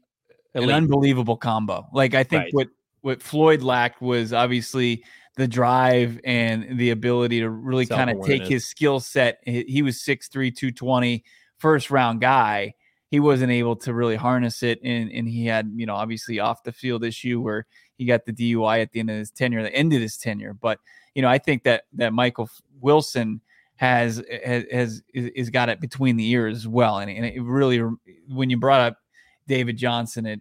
[0.55, 1.89] an unbelievable combo.
[1.93, 2.55] Like I think Right.
[2.55, 2.69] what
[3.01, 5.05] what Floyd lacked was obviously
[5.37, 9.41] the drive and the ability to really kind of take his skill set.
[9.45, 11.25] He, was 6'3, 220,
[11.59, 12.75] first round guy.
[13.09, 14.81] He wasn't able to really harness it.
[14.83, 17.67] And, and he had, you know, obviously off the field issue where
[17.97, 20.55] he got the DUI at the end of his tenure, the end of his tenure.
[20.55, 20.79] But,
[21.15, 22.49] you know, I think that that Michael
[22.81, 23.41] Wilson
[23.77, 26.99] has eh, has, has is, is got it between the ears as well.
[26.99, 27.83] And, and it really,
[28.29, 28.99] when you brought up
[29.47, 30.41] David Johnson, it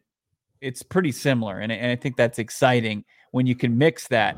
[0.62, 4.38] it's pretty similar, and, and I think that's exciting when you can mix that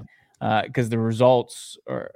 [0.66, 2.12] because the results are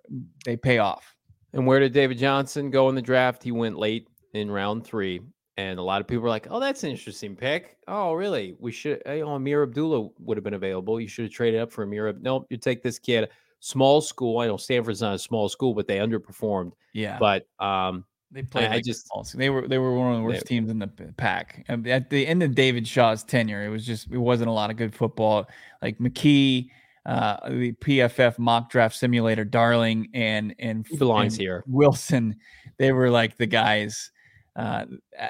[0.46, 1.16] they pay off.
[1.54, 3.42] And where did David Johnson go in the draft?
[3.44, 5.22] He went late in round three.
[5.60, 7.78] And a lot of people were like, oh, that's an interesting pick.
[7.88, 8.56] Oh, really?
[8.60, 11.00] We should, hey, oh, Ameer Abdullah would have been available.
[11.02, 12.14] You should have traded up for Ameer.
[12.22, 13.30] Nope, you take this kid.
[13.60, 14.38] Small school.
[14.38, 16.74] I know Stanford's not a small school, but they underperformed.
[16.94, 18.66] Yeah, But um, they played.
[18.66, 20.88] I like just- they were they were one of the worst They- teams in the
[21.18, 21.66] pack.
[21.70, 24.78] At the end of David Shaw's tenure, it was just it wasn't a lot of
[24.78, 25.48] good football.
[25.82, 26.70] Like McKee,
[27.08, 31.64] uh, the PFF mock draft simulator, Darling, and and he belongs and here.
[31.66, 32.36] Wilson,
[32.78, 34.12] they were like the guys
[34.58, 34.86] uh,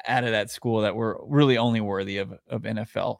[0.08, 3.20] out of that school that were really only worthy of, of NFL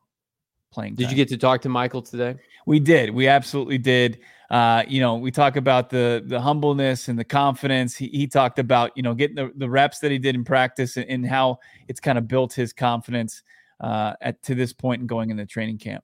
[0.72, 0.96] playing.
[0.96, 1.12] Did time.
[1.12, 2.36] you get to talk to Michael today?
[2.65, 3.12] We did.
[3.12, 4.20] We absolutely did.
[4.50, 7.96] Uh, you know, we talk about the the humbleness and the confidence.
[7.96, 10.98] He, he talked about you know getting the, the reps that he did in practice
[10.98, 13.43] and, and how it's kind of built his confidence
[13.82, 16.04] uh, at to this point and going in the training camp.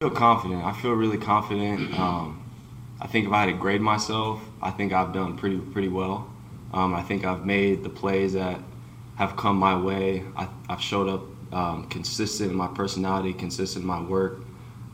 [0.00, 0.64] I feel confident.
[0.64, 1.98] I feel really confident.
[1.98, 2.48] Um,
[3.00, 6.32] I think if I had to grade myself, I think I've done pretty pretty well.
[6.72, 8.60] Um, I think I've made the plays that
[9.16, 10.22] have come my way.
[10.36, 14.38] I, I've showed up um, consistent in my personality, consistent in my work,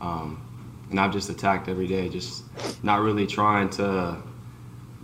[0.01, 0.41] um,
[0.89, 2.09] and I've just attacked every day.
[2.09, 2.43] Just
[2.83, 4.17] not really trying to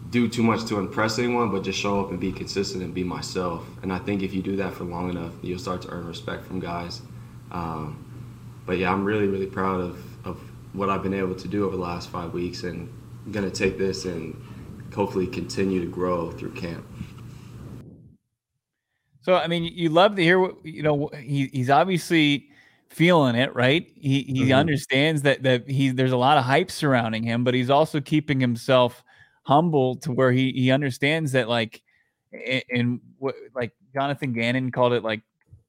[0.09, 3.03] do too much to impress anyone, but just show up and be consistent and be
[3.03, 3.67] myself.
[3.83, 6.47] And I think if you do that for long enough, you'll start to earn respect
[6.47, 7.03] from guys.
[7.51, 8.00] Um,
[8.71, 10.37] but yeah, I'm really, really proud of, of
[10.71, 12.87] what I've been able to do over the last five weeks and
[13.25, 14.33] I'm going to take this and
[14.95, 16.85] hopefully continue to grow through camp.
[19.23, 21.09] So I mean, you love to hear what you know.
[21.19, 22.47] He he's obviously
[22.89, 23.91] feeling it, right?
[23.93, 24.55] He he Mhm.
[24.57, 28.39] understands that that he there's a lot of hype surrounding him, but he's also keeping
[28.39, 29.03] himself
[29.43, 31.81] humble to where he he understands that like
[32.73, 35.23] and what like Jonathan Gannon called it like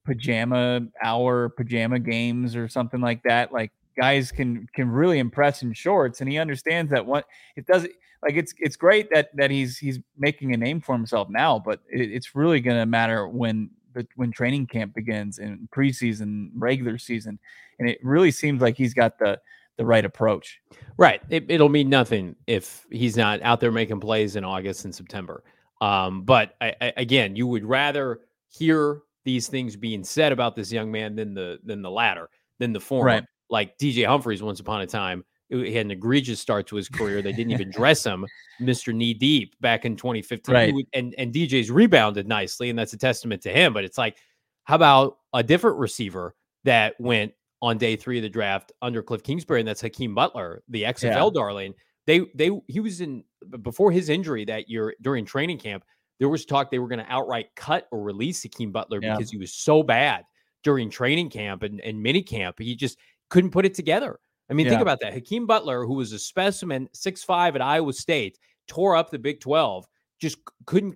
[0.05, 3.53] pajama hour, pajama games, or something like that.
[3.53, 7.83] Like guys can can really impress in shorts, and he understands that what it does.
[8.23, 11.81] Like it's it's great that that he's he's making a name for himself now, but
[11.91, 13.71] it, it's really going to matter when
[14.17, 17.39] when training camp begins and preseason, regular season,
[17.79, 19.39] and it really seems like he's got the
[19.77, 20.61] the right approach.
[20.97, 21.23] Right.
[21.31, 25.43] It, will mean nothing if he's not out there making plays in August and September.
[25.81, 30.73] Um, but I, I, again, you would rather hear these things being said about this
[30.73, 33.07] young man than the than the latter, than the former.
[33.07, 33.25] Right.
[33.51, 37.21] Like DJ Humphries, once upon a time, he had an egregious start to his career.
[37.21, 38.27] They didn't even dress him,
[38.61, 40.55] Mister Knee Deep, back in 2015.
[40.55, 40.75] Right.
[40.95, 43.75] And and DJ's rebounded nicely, and that's a testament to him.
[43.75, 44.17] But it's like,
[44.65, 49.23] how about a different receiver that went on day three of the draft under Cliff
[49.23, 51.31] Kingsbury, and that's Hakeem Butler, the XFL yeah.
[51.33, 51.75] darling.
[52.07, 53.25] They they he was in
[53.63, 55.85] before his injury that year during training camp.
[56.23, 59.17] There was talk they were going to outright cut or release Hakeem Butler yeah.
[59.17, 60.23] because he was so bad
[60.63, 62.61] during training camp and, and mini camp.
[62.61, 62.97] He just
[63.29, 64.21] couldn't put it together.
[64.49, 64.71] I mean, yeah.
[64.71, 65.15] think about that.
[65.15, 69.41] Hakeem Butler, who was a specimen, six five at Iowa State, tore up the Big
[69.41, 69.85] 12,
[70.21, 70.95] just couldn't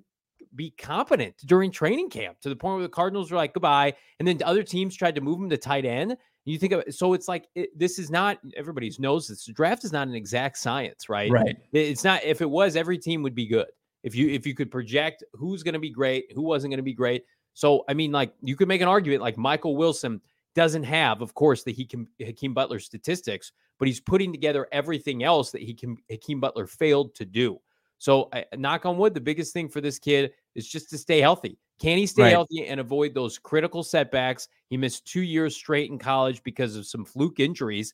[0.55, 3.95] be competent during training camp to the point where the Cardinals were like, goodbye.
[4.21, 6.17] And then other teams tried to move him to tight end.
[6.45, 9.47] You think of it, so it's like it, this is not everybody's knows this.
[9.47, 11.33] The draft is not an exact science, right?
[11.33, 11.57] Right.
[11.73, 12.23] It's not.
[12.23, 13.67] If it was, every team would be good.
[14.07, 16.85] If you if you could project who's going to be great, who wasn't going to
[16.85, 17.25] be great.
[17.55, 20.21] So I mean, like you could make an argument like Michael Wilson
[20.55, 25.51] doesn't have, of course, the Hakeem, Hakeem Butler statistics, but he's putting together everything else
[25.51, 27.59] that he can Hakeem Butler failed to do.
[27.99, 31.21] So, I, knock on wood, the biggest thing for this kid is just to stay
[31.21, 31.59] healthy.
[31.81, 32.33] Can he stay right.
[32.33, 34.49] healthy and avoid those critical setbacks?
[34.71, 37.93] He missed two years straight in college because of some fluke injuries.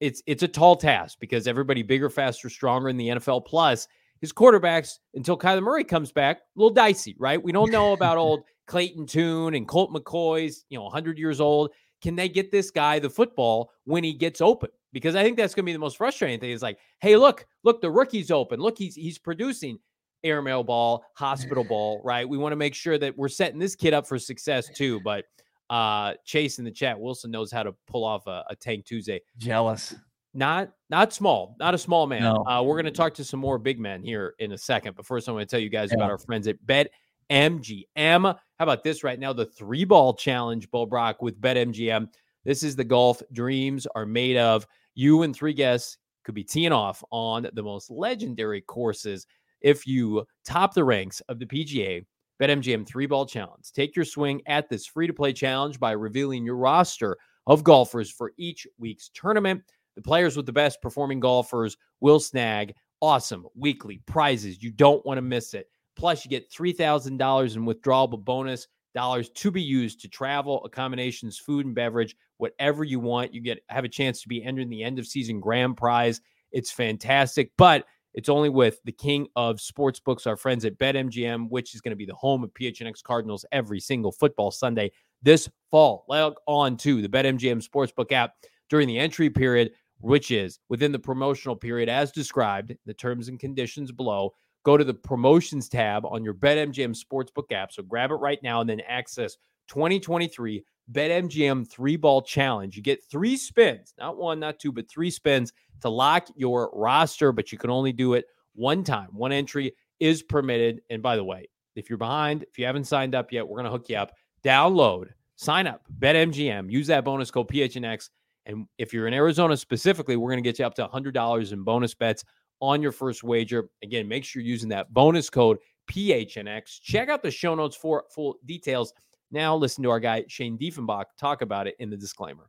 [0.00, 3.46] It's it's a tall task because everybody bigger, faster, stronger in the NFL.
[3.46, 3.88] Plus,
[4.20, 7.42] his quarterbacks until Kyler Murray comes back, a little dicey, right?
[7.42, 11.72] We don't know about old Clayton Tune and Colt McCoy's, you know, 100 years old.
[12.02, 14.70] Can they get this guy the football when he gets open?
[14.92, 16.50] Because I think that's going to be the most frustrating thing.
[16.50, 18.60] Is like, hey, look, look, the rookie's open.
[18.60, 19.78] Look, he's he's producing
[20.24, 22.28] airmail ball, hospital ball, right?
[22.28, 25.00] We want to make sure that we're setting this kid up for success too.
[25.00, 25.24] But
[25.68, 29.20] uh Chase in the chat, Wilson knows how to pull off a, a Tank Tuesday.
[29.36, 29.94] Jealous.
[30.36, 32.22] Not not small, not a small man.
[32.22, 32.44] No.
[32.44, 34.94] Uh, we're going to talk to some more big men here in a second.
[34.94, 35.96] But first, I'm going to tell you guys yeah.
[35.96, 36.90] about our friends at Bet
[37.30, 37.86] MGM.
[38.22, 39.32] How about this right now?
[39.32, 42.08] The three ball challenge, Bo Brock, with BetMGM.
[42.44, 44.66] This is the golf dreams are made of.
[44.94, 49.26] You and three guests could be teeing off on the most legendary courses
[49.62, 52.04] if you top the ranks of the PGA
[52.40, 53.72] BetMGM three ball challenge.
[53.72, 58.10] Take your swing at this free to play challenge by revealing your roster of golfers
[58.10, 59.62] for each week's tournament.
[59.96, 64.62] The players with the best performing golfers will snag awesome weekly prizes.
[64.62, 65.68] You don't want to miss it.
[65.96, 71.66] Plus, you get $3,000 in withdrawable bonus dollars to be used to travel, accommodations, food
[71.66, 73.32] and beverage, whatever you want.
[73.32, 76.20] You get have a chance to be entering the end of season grand prize.
[76.50, 81.74] It's fantastic, but it's only with the king of sportsbooks, our friends at BetMGM, which
[81.74, 84.90] is going to be the home of PHNX Cardinals every single football Sunday
[85.22, 86.06] this fall.
[86.08, 88.32] Log on to the BetMGM Sportsbook app
[88.70, 93.40] during the entry period, which is within the promotional period as described, the terms and
[93.40, 94.32] conditions below
[94.64, 97.72] go to the promotions tab on your BetMGM Sportsbook app.
[97.72, 99.36] So grab it right now and then access
[99.68, 102.76] 2023 BetMGM three ball challenge.
[102.76, 107.32] You get three spins, not one, not two, but three spins to lock your roster,
[107.32, 109.08] but you can only do it one time.
[109.12, 110.80] One entry is permitted.
[110.90, 113.66] And by the way, if you're behind, if you haven't signed up yet, we're going
[113.66, 114.12] to hook you up.
[114.42, 118.10] Download, sign up, BetMGM, use that bonus code PHNX.
[118.46, 121.62] And if you're in Arizona specifically, we're going to get you up to $100 in
[121.62, 122.24] bonus bets
[122.60, 123.68] on your first wager.
[123.82, 125.58] Again, make sure you're using that bonus code
[125.90, 126.80] PHNX.
[126.80, 128.92] Check out the show notes for full details.
[129.30, 132.48] Now, listen to our guy Shane Diefenbach talk about it in the disclaimer.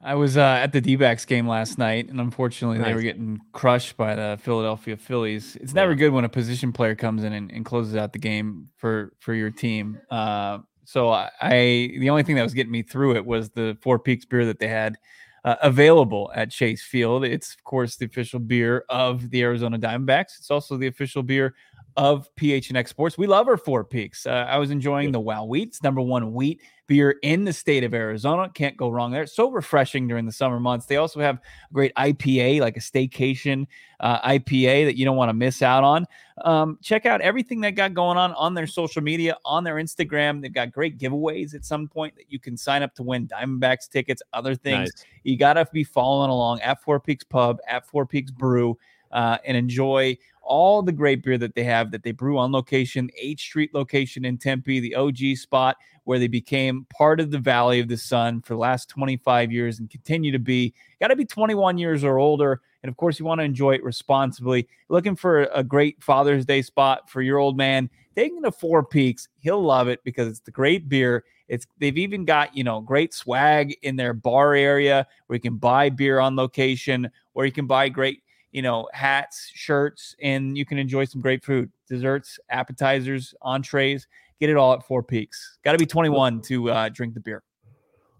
[0.00, 2.86] I was uh, at the D-backs game last night, and unfortunately, nice.
[2.86, 5.56] they were getting crushed by the Philadelphia Phillies.
[5.56, 8.68] It's never good when a position player comes in and, and closes out the game
[8.76, 10.00] for for your team.
[10.08, 11.50] Uh, so I, I,
[11.98, 14.58] the only thing that was getting me through it was the Four Peaks beer that
[14.60, 14.96] they had
[15.44, 17.24] uh, available at Chase Field.
[17.24, 20.38] It's of course the official beer of the Arizona Diamondbacks.
[20.38, 21.54] It's also the official beer
[21.98, 23.18] of PHNX Sports.
[23.18, 24.24] We love our Four Peaks.
[24.24, 27.92] Uh, I was enjoying the Wow Wheats, number one wheat beer in the state of
[27.92, 28.48] Arizona.
[28.54, 29.22] Can't go wrong there.
[29.22, 30.86] It's so refreshing during the summer months.
[30.86, 33.66] They also have a great IPA, like a staycation
[33.98, 36.06] uh, IPA that you don't want to miss out on.
[36.44, 40.40] Um, check out everything they got going on on their social media, on their Instagram.
[40.40, 43.88] They've got great giveaways at some point that you can sign up to win Diamondbacks
[43.88, 44.92] tickets, other things.
[44.94, 45.04] Nice.
[45.24, 48.78] You got to be following along at Four Peaks Pub, at Four Peaks Brew,
[49.10, 50.16] uh, and enjoy
[50.48, 54.24] all the great beer that they have that they brew on location, H Street location
[54.24, 58.40] in Tempe, the OG spot where they became part of the Valley of the Sun
[58.40, 60.72] for the last 25 years and continue to be.
[61.00, 62.62] Got to be 21 years or older.
[62.82, 64.68] And of course, you want to enjoy it responsibly.
[64.88, 69.28] Looking for a great Father's Day spot for your old man, taking to Four Peaks.
[69.38, 71.24] He'll love it because it's the great beer.
[71.48, 75.56] It's they've even got you know great swag in their bar area where you can
[75.56, 80.64] buy beer on location, where you can buy great you know hats, shirts, and you
[80.64, 84.06] can enjoy some great food, desserts, appetizers, entrees.
[84.40, 85.58] Get it all at Four Peaks.
[85.64, 87.42] Got to be 21 to uh, drink the beer.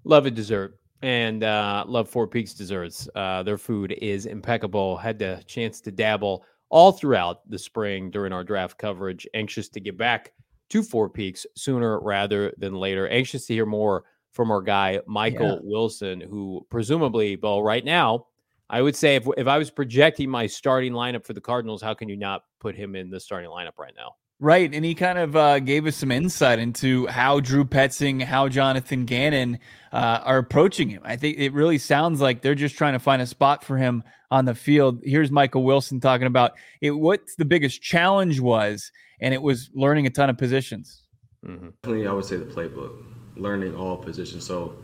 [0.04, 3.08] Love a dessert and uh, love Four Peaks desserts.
[3.14, 4.96] Uh, their food is impeccable.
[4.96, 9.26] Had the chance to dabble all throughout the spring during our draft coverage.
[9.34, 10.32] Anxious to get back
[10.70, 13.08] to Four Peaks sooner rather than later.
[13.08, 15.60] Anxious to hear more from our guy Michael yeah.
[15.62, 18.26] Wilson, who presumably, well, right now,
[18.70, 21.94] I would say if if I was projecting my starting lineup for the Cardinals, how
[21.94, 24.14] can you not put him in the starting lineup right now?
[24.40, 24.72] Right.
[24.72, 29.04] And he kind of uh, gave us some insight into how Drew Petzing, how Jonathan
[29.04, 29.58] Gannon
[29.92, 31.02] uh, are approaching him.
[31.04, 34.04] I think it really sounds like they're just trying to find a spot for him
[34.30, 35.00] on the field.
[35.02, 40.06] Here's Michael Wilson talking about it, what the biggest challenge was, and it was learning
[40.06, 41.02] a ton of positions.
[41.44, 41.70] Mm-hmm.
[41.82, 43.02] Definitely, I would say the playbook,
[43.34, 44.46] learning all positions.
[44.46, 44.76] So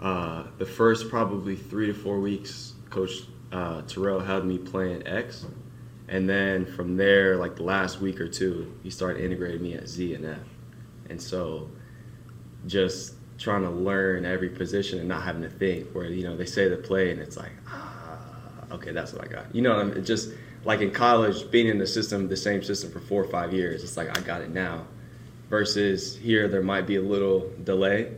[0.00, 5.46] uh, the first probably three to four weeks, Coach uh, Terrell had me playing X
[6.08, 9.88] and then from there, like the last week or two, he started integrating me at
[9.88, 10.38] Z and F.
[11.08, 11.70] And so
[12.66, 16.46] just trying to learn every position and not having to think where, you know, they
[16.46, 18.18] say the play and it's like, ah,
[18.72, 19.54] okay, that's what I got.
[19.54, 20.04] You know, I mean?
[20.04, 20.30] just
[20.64, 23.82] like in college, being in the system, the same system for four or five years,
[23.82, 24.86] it's like, I got it now.
[25.50, 28.12] Versus here, there might be a little delay.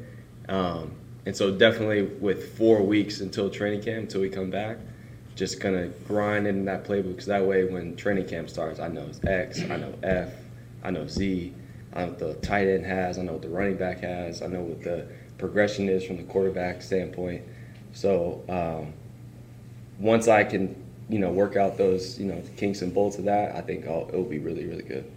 [0.48, 0.94] Um,
[1.26, 4.78] and so definitely with four weeks until training camp, until we come back,
[5.34, 9.10] just gonna grind in that playbook because that way when training camp starts, I know
[9.26, 10.32] X, I know F,
[10.84, 11.52] I know Z,
[11.92, 14.46] I know what the tight end has, I know what the running back has, I
[14.46, 17.42] know what the progression is from the quarterback standpoint.
[17.92, 18.92] So um,
[19.98, 23.54] once I can, you know, work out those, you know, kinks and bolts of that,
[23.56, 25.10] I think I'll, it'll be really, really good.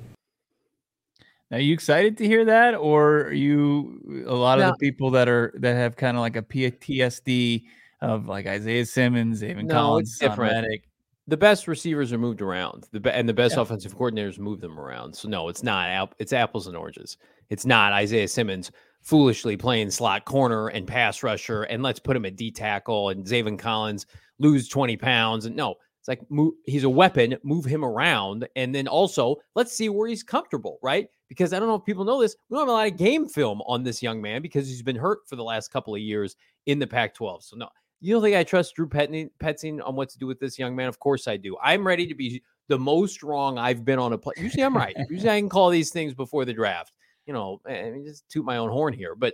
[1.51, 5.27] Are you excited to hear that, or are you a lot of the people that
[5.27, 7.63] are that have kind of like a PTSD
[8.01, 10.81] of like Isaiah Simmons, David no, Collins, it's different.
[11.27, 13.61] The best receivers are moved around, the and the best yeah.
[13.61, 15.15] offensive coordinators move them around.
[15.15, 16.13] So no, it's not.
[16.19, 17.17] It's apples and oranges.
[17.49, 22.25] It's not Isaiah Simmons foolishly playing slot corner and pass rusher, and let's put him
[22.25, 24.05] at D tackle and Zaven Collins
[24.37, 25.45] lose twenty pounds.
[25.45, 27.37] And no, it's like move, he's a weapon.
[27.43, 31.07] Move him around, and then also let's see where he's comfortable, right?
[31.27, 33.27] Because I don't know if people know this, we don't have a lot of game
[33.27, 36.35] film on this young man because he's been hurt for the last couple of years
[36.65, 37.43] in the Pac-12.
[37.43, 37.69] So no,
[38.01, 40.87] you don't think I trust Drew Petzing on what to do with this young man?
[40.87, 41.57] Of course I do.
[41.61, 44.35] I'm ready to be the most wrong I've been on a play.
[44.37, 44.95] Usually I'm right.
[45.09, 46.93] Usually I can call these things before the draft.
[47.25, 49.33] You know, eh, I mean, just toot my own horn here, but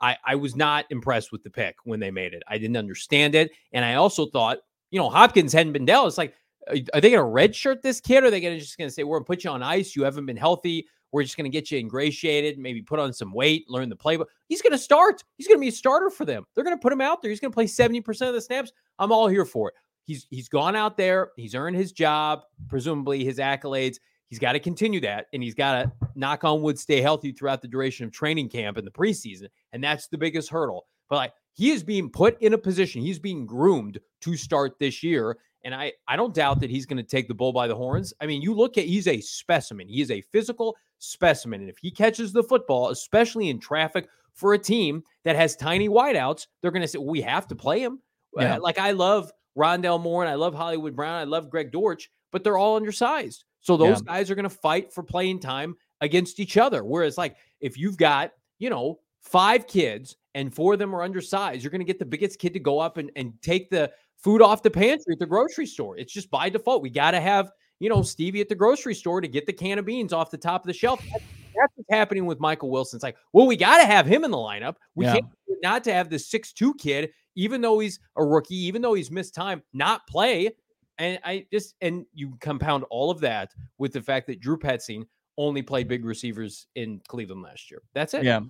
[0.00, 2.42] I, I was not impressed with the pick when they made it.
[2.48, 4.58] I didn't understand it, and I also thought,
[4.90, 6.08] you know, Hopkins hadn't been dealt.
[6.08, 6.34] It's like,
[6.70, 8.22] uh, are they going to redshirt this kid?
[8.22, 9.62] Or are they going to just going to say we're going to put you on
[9.62, 9.94] ice?
[9.94, 10.86] You haven't been healthy.
[11.10, 14.26] We're just going to get you ingratiated, maybe put on some weight, learn the playbook.
[14.46, 15.24] He's going to start.
[15.36, 16.44] He's going to be a starter for them.
[16.54, 17.30] They're going to put him out there.
[17.30, 18.72] He's going to play 70% of the snaps.
[18.98, 19.74] I'm all here for it.
[20.04, 21.32] He's he's gone out there.
[21.36, 23.98] He's earned his job, presumably his accolades.
[24.28, 27.62] He's got to continue that, and he's got to knock on wood, stay healthy throughout
[27.62, 29.48] the duration of training camp and the preseason.
[29.72, 30.86] And that's the biggest hurdle.
[31.10, 35.02] But like he is being put in a position, he's being groomed to start this
[35.02, 35.38] year.
[35.64, 38.14] And I, I don't doubt that he's going to take the bull by the horns.
[38.20, 39.88] I mean, you look at he's a specimen.
[39.88, 41.62] He is a physical specimen.
[41.62, 45.88] And if he catches the football, especially in traffic for a team that has tiny
[45.88, 47.98] wideouts, they're going to say, well, we have to play him.
[48.38, 48.56] Uh, yeah.
[48.56, 51.16] Uh, like I love Rondale Moore and I love Hollywood Brown.
[51.16, 53.44] I love Greg Dortch, but they're all undersized.
[53.62, 54.12] So those yeah.
[54.12, 56.84] guys are going to fight for playing time against each other.
[56.84, 58.30] Whereas, like, if you've got,
[58.60, 62.04] you know, five kids and four of them are undersized, you're going to get the
[62.06, 65.26] biggest kid to go up and, and take the food off the pantry at the
[65.26, 65.98] grocery store.
[65.98, 66.82] It's just by default.
[66.82, 69.78] We got to have you know, Stevie at the grocery store to get the can
[69.78, 71.00] of beans off the top of the shelf.
[71.12, 71.24] That's,
[71.54, 72.96] that's what's happening with Michael Wilson.
[72.96, 74.76] It's like, well, we got to have him in the lineup.
[74.94, 75.14] We yeah.
[75.14, 75.26] can't
[75.62, 79.34] not to have the six-two kid, even though he's a rookie, even though he's missed
[79.34, 80.50] time, not play.
[80.98, 85.04] And I just and you compound all of that with the fact that Drew Petzing
[85.36, 87.82] only played big receivers in Cleveland last year.
[87.92, 88.24] That's it.
[88.24, 88.40] Yeah.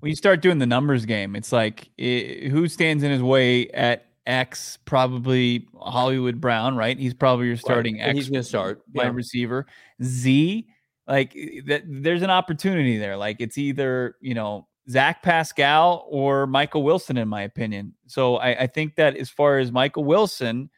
[0.00, 3.68] When you start doing the numbers game, it's like it, who stands in his way
[3.70, 4.78] at X?
[4.84, 6.98] Probably Hollywood Brown, right?
[6.98, 8.08] He's probably your starting right.
[8.08, 8.16] X.
[8.16, 9.10] He's going to start wide yeah.
[9.10, 9.66] receiver.
[10.02, 10.66] Z,
[11.06, 11.82] like that.
[11.86, 13.16] There's an opportunity there.
[13.16, 17.94] Like it's either you know Zach Pascal or Michael Wilson, in my opinion.
[18.06, 20.70] So I, I think that as far as Michael Wilson,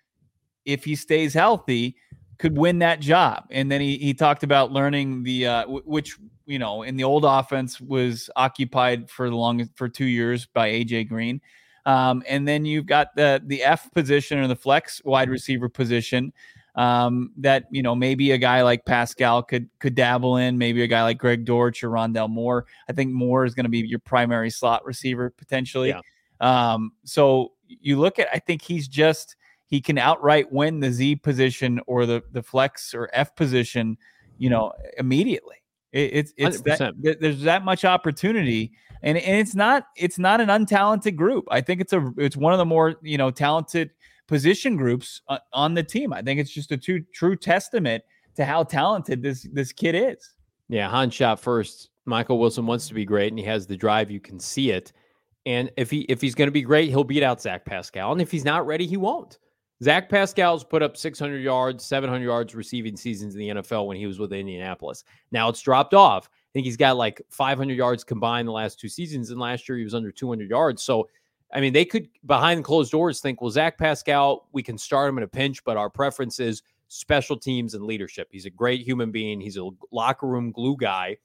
[0.65, 1.97] if he stays healthy,
[2.39, 3.47] could win that job.
[3.51, 6.17] And then he he talked about learning the uh, w- which
[6.47, 10.71] you know in the old offense was occupied for the longest for two years by
[10.71, 11.41] AJ Green.
[11.85, 16.33] Um, and then you've got the the F position or the flex wide receiver position
[16.75, 20.87] um, that you know maybe a guy like Pascal could could dabble in, maybe a
[20.87, 22.67] guy like Greg Dortch or Rondale Moore.
[22.89, 25.89] I think Moore is going to be your primary slot receiver potentially.
[25.89, 26.01] Yeah.
[26.41, 31.17] Um, so you look at, I think he's just he can outright win the Z
[31.17, 33.99] position or the the flex or F position,
[34.39, 35.57] you know, immediately.
[35.93, 37.03] It, it's it's that, 100%.
[37.03, 41.47] th- there's that much opportunity, and and it's not it's not an untalented group.
[41.51, 43.91] I think it's a it's one of the more you know talented
[44.27, 46.13] position groups uh, on the team.
[46.13, 48.05] I think it's just a true true testament
[48.37, 50.35] to how talented this this kid is.
[50.69, 51.91] Yeah, Han shot first.
[52.05, 54.11] Michael Wilson wants to be great, and he has the drive.
[54.11, 54.93] You can see it.
[55.45, 58.13] And if he if he's going to be great, he'll beat out Zach Pascal.
[58.13, 59.39] And if he's not ready, he won't.
[59.83, 64.07] Zach Pascal's put up 600 yards, 700 yards receiving seasons in the NFL when he
[64.07, 65.05] was with Indianapolis.
[65.33, 66.29] Now it's dropped off.
[66.33, 69.77] I think he's got like 500 yards combined the last two seasons, and last year
[69.77, 70.83] he was under 200 yards.
[70.83, 71.09] So,
[71.53, 75.19] I mean, they could behind closed doors think, well, Zach Pascal, we can start him
[75.19, 78.29] in a pinch, but our preference is special teams and leadership.
[78.31, 79.41] He's a great human being.
[79.41, 81.19] He's a locker room glue guy,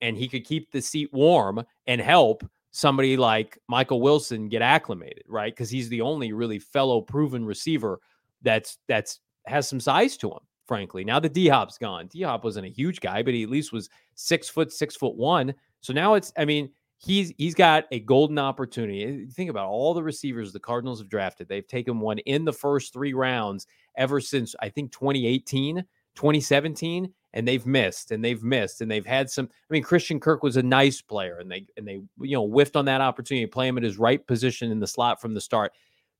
[0.00, 2.42] and he could keep the seat warm and help
[2.72, 5.52] somebody like Michael Wilson get acclimated, right?
[5.54, 8.00] Because he's the only really fellow proven receiver
[8.42, 11.04] that's that's has some size to him, frankly.
[11.04, 12.08] Now the D Hop's gone.
[12.08, 15.14] D Hop wasn't a huge guy, but he at least was six foot, six foot
[15.14, 15.54] one.
[15.80, 19.04] So now it's, I mean, he's he's got a golden opportunity.
[19.04, 21.48] Eh, think about all the receivers the Cardinals have drafted.
[21.48, 23.66] They've taken one in the first three rounds
[23.96, 29.30] ever since I think 2018, 2017 and they've missed and they've missed and they've had
[29.30, 32.46] some I mean Christian Kirk was a nice player and they and they you know
[32.46, 35.34] whiffed on that opportunity to play him at his right position in the slot from
[35.34, 35.72] the start.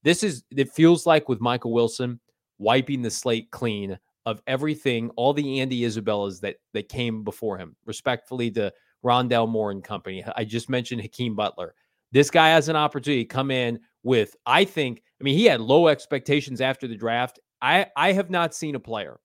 [0.02, 2.20] This is it feels like with Michael Wilson
[2.58, 7.76] wiping the slate clean of everything all the Andy Isabellas that that came before him.
[7.84, 8.72] Respectfully to
[9.04, 10.24] Rondale Moore and company.
[10.36, 11.74] I just mentioned Hakeem Butler.
[12.12, 15.60] This guy has an opportunity to come in with I think I mean he had
[15.60, 17.38] low expectations after the draft.
[17.60, 19.20] I I have not seen a player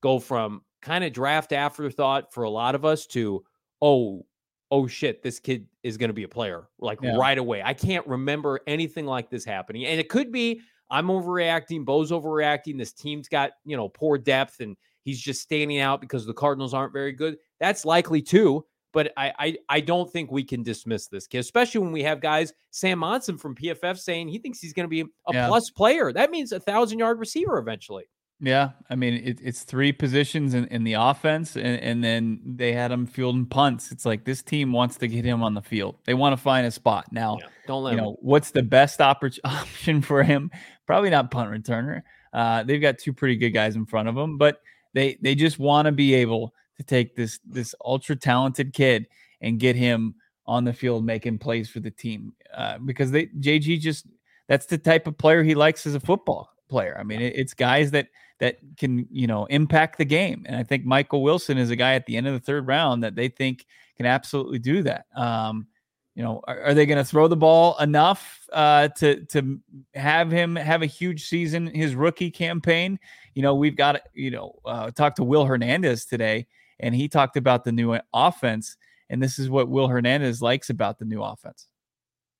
[0.00, 3.44] go from kind of draft afterthought for a lot of us to
[3.82, 4.24] oh
[4.70, 7.16] oh shit this kid is going to be a player like Yeah.
[7.16, 10.60] right away i can't remember anything like this happening and it could be
[10.90, 15.78] i'm overreacting bo's overreacting this team's got you know poor depth and he's just standing
[15.80, 20.10] out because the cardinals aren't very good that's likely too but I, I I don't
[20.10, 23.98] think we can dismiss this kid, especially when we have guys Sam Monson from PFF
[23.98, 25.48] saying he thinks he's going to be a Yeah.
[25.48, 26.14] plus player.
[26.14, 28.04] That means a thousand yard receiver eventually.
[28.38, 32.72] Yeah, I mean it, it's three positions in, in the offense, and, and then they
[32.72, 33.90] had him fielding punts.
[33.90, 35.96] It's like this team wants to get him on the field.
[36.04, 37.38] They want to find a spot now.
[37.40, 40.50] Yeah, don't let you him know what's the best oppor- option for him?
[40.86, 42.02] Probably not punt returner.
[42.32, 44.60] Uh, they've got two pretty good guys in front of them, but
[44.92, 49.06] they they just want to be able to take this this ultra talented kid
[49.40, 50.14] and get him
[50.46, 54.06] on the field making plays for the team uh, because they JG just
[54.46, 56.96] that's the type of player he likes as a football player.
[56.98, 58.08] I mean, it, it's guys that
[58.38, 61.94] that can you know impact the game, and I think Michael Wilson is a guy
[61.94, 63.66] at the end of the third round that they think
[63.96, 65.06] can absolutely do that.
[65.16, 65.66] Um,
[66.14, 69.60] you know, are, are they going to throw the ball enough uh, to to
[69.94, 71.66] have him have a huge season?
[71.66, 72.98] His rookie campaign.
[73.34, 76.46] You know, we've got you know uh, talked to Will Hernandez today,
[76.80, 78.76] and he talked about the new offense,
[79.10, 81.68] and this is what Will Hernandez likes about the new offense.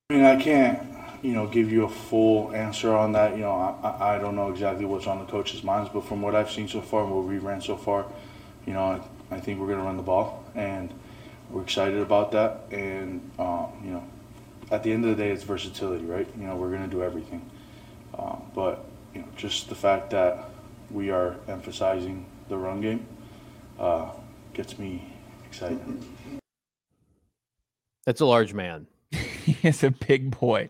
[0.09, 0.79] I mean, I can't,
[1.23, 3.33] you know, give you a full answer on that.
[3.33, 3.53] You know,
[3.83, 6.51] I, I- I don't know exactly what's on the coaches' minds, but from what I've
[6.51, 8.07] seen so far and what we ran so far,
[8.67, 8.83] you know,
[9.31, 10.93] I, I think we're going to run the ball, and
[11.51, 12.65] we're excited about that.
[12.71, 14.05] And um, you know,
[14.71, 16.27] at the end of the day, it's versatility, right?
[16.39, 17.49] You know, we're going to do everything,
[18.19, 20.51] um, but you know, just the fact that
[20.91, 23.07] we are emphasizing the run game
[23.79, 24.11] uh,
[24.55, 25.13] gets me
[25.49, 25.81] excited.
[28.05, 28.87] That's a large man.
[29.11, 30.69] he is a big boy.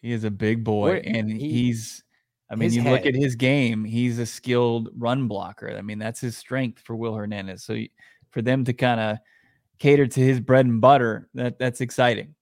[0.00, 2.04] He is a big boy, Where- and he- he's.
[2.50, 5.70] I mean, you look at his game; he's a skilled run blocker.
[5.76, 7.62] I mean, that's his strength for Will Hernandez.
[7.62, 7.78] So,
[8.30, 9.18] for them to kind of
[9.78, 12.34] cater to his bread and butter, that that's exciting.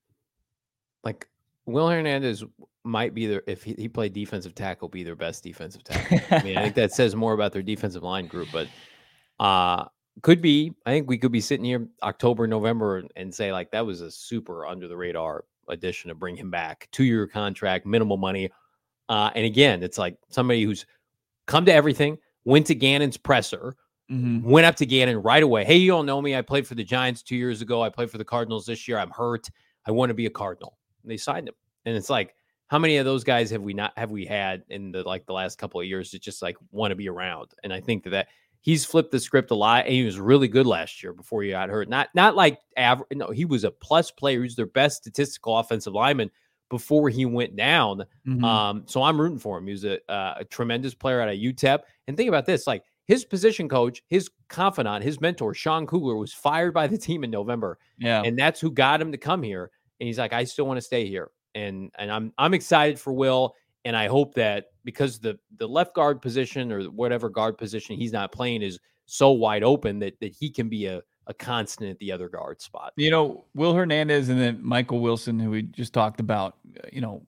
[1.02, 1.28] Like
[1.64, 2.44] Will Hernandez
[2.84, 6.20] might be their if he, he played defensive tackle, be their best defensive tackle.
[6.30, 8.48] I mean, I think that says more about their defensive line group.
[8.52, 8.68] But
[9.40, 9.86] uh
[10.22, 10.72] could be.
[10.86, 14.10] I think we could be sitting here October, November, and say like that was a
[14.10, 16.88] super under the radar addition to bring him back.
[16.92, 18.50] Two year contract, minimal money.
[19.08, 20.86] Uh, and again, it's like somebody who's
[21.46, 23.74] come to everything, went to Gannon's presser,
[24.10, 24.48] mm-hmm.
[24.48, 25.64] went up to Gannon right away.
[25.64, 26.36] Hey, you don't know me.
[26.36, 27.82] I played for the Giants two years ago.
[27.82, 28.98] I played for the Cardinals this year.
[28.98, 29.48] I'm hurt.
[29.86, 30.76] I want to be a Cardinal.
[31.02, 31.54] And they signed him.
[31.84, 32.34] And it's like,
[32.68, 35.32] how many of those guys have we not have we had in the like the
[35.32, 37.52] last couple of years that just like want to be around?
[37.62, 38.28] And I think that, that
[38.66, 41.50] he's flipped the script a lot and he was really good last year before he
[41.50, 41.88] got hurt.
[41.88, 43.06] Not not like average.
[43.14, 44.42] No, he was a plus player.
[44.42, 46.30] He's their best statistical offensive lineman
[46.68, 48.04] before he went down.
[48.26, 48.44] Mm-hmm.
[48.44, 49.66] Um, so I'm rooting for him.
[49.66, 51.78] He was a, uh, a tremendous player out of UTEP.
[52.08, 56.34] And think about this: like his position coach, his confidant, his mentor, Sean Kugler, was
[56.34, 57.78] fired by the team in November.
[57.98, 59.70] Yeah, and that's who got him to come here.
[60.00, 61.30] And he's like, I still want to stay here.
[61.54, 63.54] And and I'm I'm excited for Will.
[63.86, 68.12] And I hope that because the the left guard position or whatever guard position he's
[68.12, 71.98] not playing is so wide open that that he can be a a constant at
[72.00, 72.92] the other guard spot.
[72.96, 76.56] You know, Will Hernandez and then Michael Wilson, who we just talked about.
[76.92, 77.22] You know,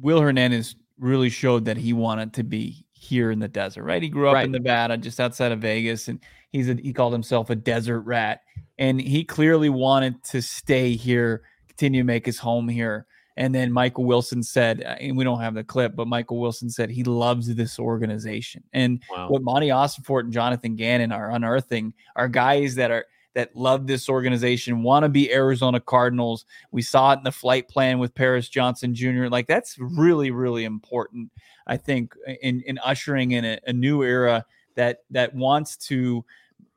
[0.00, 4.02] Will Hernandez really showed that he wanted to be here in the desert, right?
[4.02, 4.44] He grew up right.
[4.44, 8.42] in Nevada, just outside of Vegas, and he's a, he called himself a desert rat,
[8.78, 13.06] and he clearly wanted to stay here, continue to make his home here.
[13.36, 16.68] And then Michael Wilson said, uh, and we don't have the clip, but Michael Wilson
[16.68, 18.62] said he loves this organization.
[18.72, 19.28] And wow.
[19.28, 24.08] what Monty Ossenfort and Jonathan Gannon are unearthing are guys that are that love this
[24.08, 26.44] organization, want to be Arizona Cardinals.
[26.70, 29.28] We saw it in the flight plan with Paris Johnson Jr.
[29.28, 31.30] Like that's really, really important.
[31.66, 36.24] I think in in ushering in a, a new era that that wants to,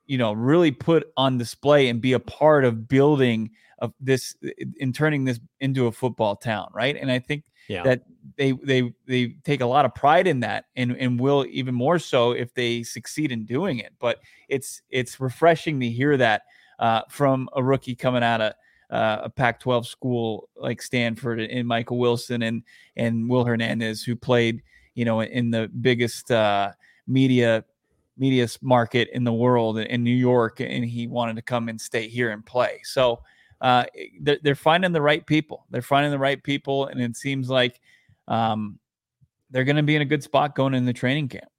[0.05, 4.35] you know, really put on display and be a part of building of this
[4.77, 6.95] in turning this into a football town, right?
[6.95, 7.83] And I think yeah.
[7.83, 8.03] that
[8.37, 11.99] they they they take a lot of pride in that and and will even more
[11.99, 13.93] so if they succeed in doing it.
[13.99, 14.19] But
[14.49, 16.43] it's it's refreshing to hear that
[16.79, 18.53] uh, from a rookie coming out of
[18.91, 22.63] uh, a Pac-12 school like Stanford and Michael Wilson and
[22.95, 24.61] and Will Hernandez, who played
[24.93, 26.71] you know in the biggest uh,
[27.07, 27.63] media
[28.17, 32.07] media market in the world in New York, and he wanted to come and stay
[32.07, 32.79] here and play.
[32.83, 33.21] So
[33.65, 33.83] uh,
[34.21, 35.65] they're, they're finding the right people.
[35.71, 37.81] They're finding the right people, and it seems like
[38.27, 38.77] um,
[39.49, 41.49] they're going to be in a good spot going in the training camp.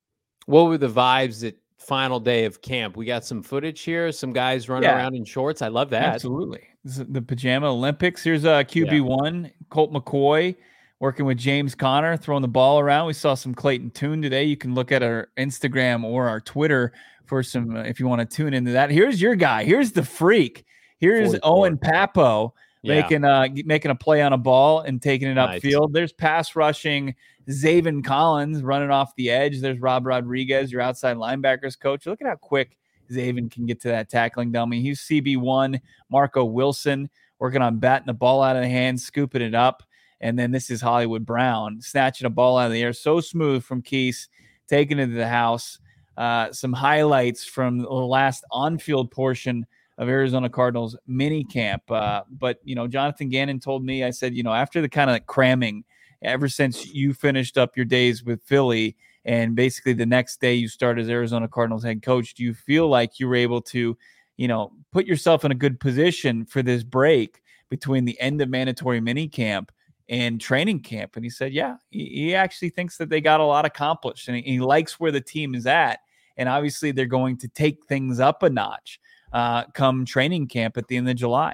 [0.47, 2.97] What were the vibes that final day of camp?
[2.97, 4.99] We got some footage here, some guys running yeah.
[4.99, 5.63] around in shorts.
[5.63, 6.05] I love that.
[6.05, 6.63] Absolutely.
[6.85, 8.23] the pajama Olympics.
[8.23, 9.51] Here's a uh, QB1, yeah.
[9.71, 10.55] Colt McCoy
[11.01, 13.09] working with James Conner, throwing the ball around.
[13.09, 14.45] We saw some Clayton Tune today.
[14.45, 16.93] You can look at our Instagram or our Twitter
[17.25, 18.91] for some, uh, if you want to tune into that.
[18.91, 19.65] Here's your guy.
[19.65, 20.65] Here's the freak.
[20.99, 21.41] Here's 44.
[21.45, 23.01] Owen Pappoe yeah.
[23.01, 25.61] making uh making a play on a ball and taking it nice.
[25.61, 25.93] upfield.
[25.93, 27.15] There's pass rushing
[27.49, 29.61] Zaven Collins running off the edge.
[29.61, 32.07] There's Rob Rodriguez, your outside linebackers coach.
[32.07, 32.77] Look at how quick
[33.11, 34.81] Zaven can get to that tackling dummy.
[34.81, 35.81] He's CB1,
[36.11, 39.83] Marco Wilson working on batting the ball out of the hand, scooping it up.
[40.21, 43.63] And then this is Hollywood Brown snatching a ball out of the air so smooth
[43.63, 44.29] from Keese,
[44.67, 45.79] taking it to the house.
[46.17, 49.67] Uh, some highlights from the last on field portion
[49.99, 51.91] of Arizona Cardinals mini camp.
[51.91, 55.11] Uh, but you know, Jonathan Gannon told me, I said, you know, after the kind
[55.11, 55.85] of cramming,
[56.23, 60.69] ever since you finished up your days with Philly, and basically the next day you
[60.69, 63.97] start as Arizona Cardinals head coach, do you feel like you were able to,
[64.37, 68.49] you know, put yourself in a good position for this break between the end of
[68.49, 69.73] mandatory mini camp?
[70.09, 71.17] and training camp.
[71.17, 74.37] And he said, yeah, he, he, actually thinks that they got a lot accomplished and
[74.37, 75.99] he, he, likes where the team is at.
[76.37, 79.01] And obviously, they're going to take things up a notch
[79.37, 81.53] uh, come training camp at the end of July.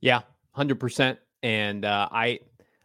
[0.00, 0.20] Yeah,
[0.52, 1.18] hundred percent.
[1.42, 2.38] And uh, I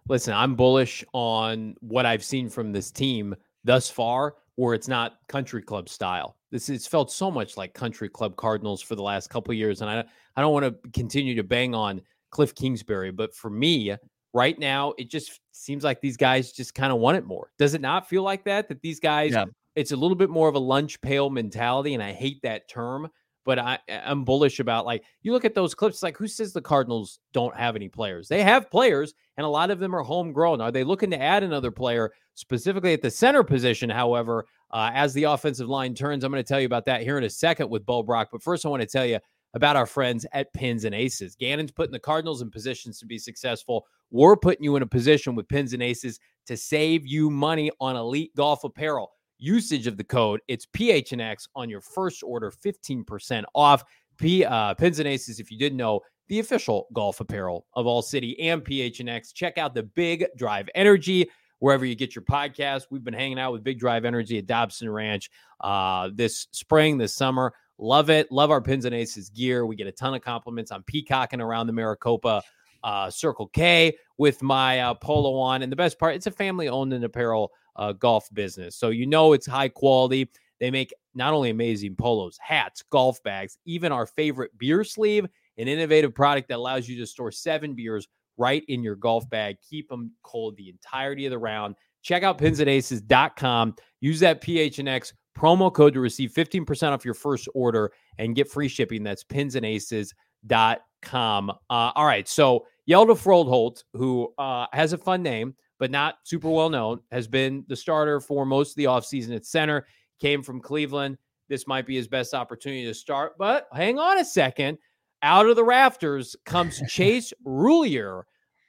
[0.10, 0.34] listen.
[0.34, 5.62] I'm bullish on what I've seen from this team thus far, where it's not country
[5.62, 6.38] club style.
[6.50, 9.90] This it's felt so much like country club Cardinals for the last couple years, and
[9.92, 10.04] I
[10.36, 12.02] I don't want to continue to bang on
[12.32, 13.96] Cliff Kingsbury, but for me,
[14.34, 17.52] right now, it just seems like these guys just kind of want it more.
[17.60, 18.70] Does it not feel like that?
[18.70, 19.46] That these guys, yeah.
[19.76, 23.08] it's a little bit more of a lunch pail mentality, and I hate that term
[23.48, 26.04] but I, I'm bullish about like you look at those clips.
[26.04, 28.28] Like who says the Cardinals don't have any players?
[28.28, 30.60] They have players, and a lot of them are homegrown.
[30.60, 33.90] Are they looking to add another player specifically at the center position?
[33.90, 37.18] However, uh, as the offensive line turns, I'm going to tell you about that here
[37.18, 38.28] in a second with Bo Brock.
[38.34, 39.18] But first, I want to tell you
[39.54, 41.38] about our friends at Pins and Aces.
[41.38, 43.86] Gannon's putting the Cardinals in positions to be successful.
[44.12, 47.96] We're putting you in a position with Pins and Aces to save you money on
[47.96, 50.42] elite golf apparel usage of the code.
[50.48, 53.84] It's PHNX on your first order, 15% off.
[54.18, 58.02] P, uh, Pins and Aces, if you didn't know, the official golf apparel of All
[58.02, 59.34] City and PHNX.
[59.34, 61.30] Check out the Big Drive Energy
[61.60, 62.88] wherever you get your podcast.
[62.90, 65.30] We've been hanging out with Big Drive Energy at Dobson Ranch
[65.62, 67.54] uh, this spring, this summer.
[67.78, 68.32] Love it.
[68.32, 69.66] Love our Pins and Aces gear.
[69.66, 72.42] We get a ton of compliments on peacocking around the Maricopa
[72.84, 75.62] uh, Circle K with my uh, polo on.
[75.62, 78.76] And the best part, it's a family owned and apparel uh, golf business.
[78.76, 80.30] So you know it's high quality.
[80.60, 85.26] They make not only amazing polos, hats, golf bags, even our favorite beer sleeve,
[85.58, 88.08] an innovative product that allows you to store seven beers
[88.38, 89.58] right in your golf bag.
[89.68, 91.76] Keep them cold the entirety of the round.
[92.02, 93.76] Check out pinsandaces.com.
[94.00, 98.68] Use that PHNX promo code to receive 15% off your first order and get free
[98.68, 99.04] shipping.
[99.04, 101.50] That's pinsandaces.com.
[101.50, 102.28] Uh, all right.
[102.28, 107.28] So, Hjalte Froholdt, who uh, has a fun name, but not super well known, has
[107.28, 109.86] been the starter for most of the offseason at center,
[110.20, 111.18] came from Cleveland.
[111.50, 114.78] This might be his best opportunity to start, but hang on a second.
[115.24, 118.24] Out of the rafters comes Chase Roullier,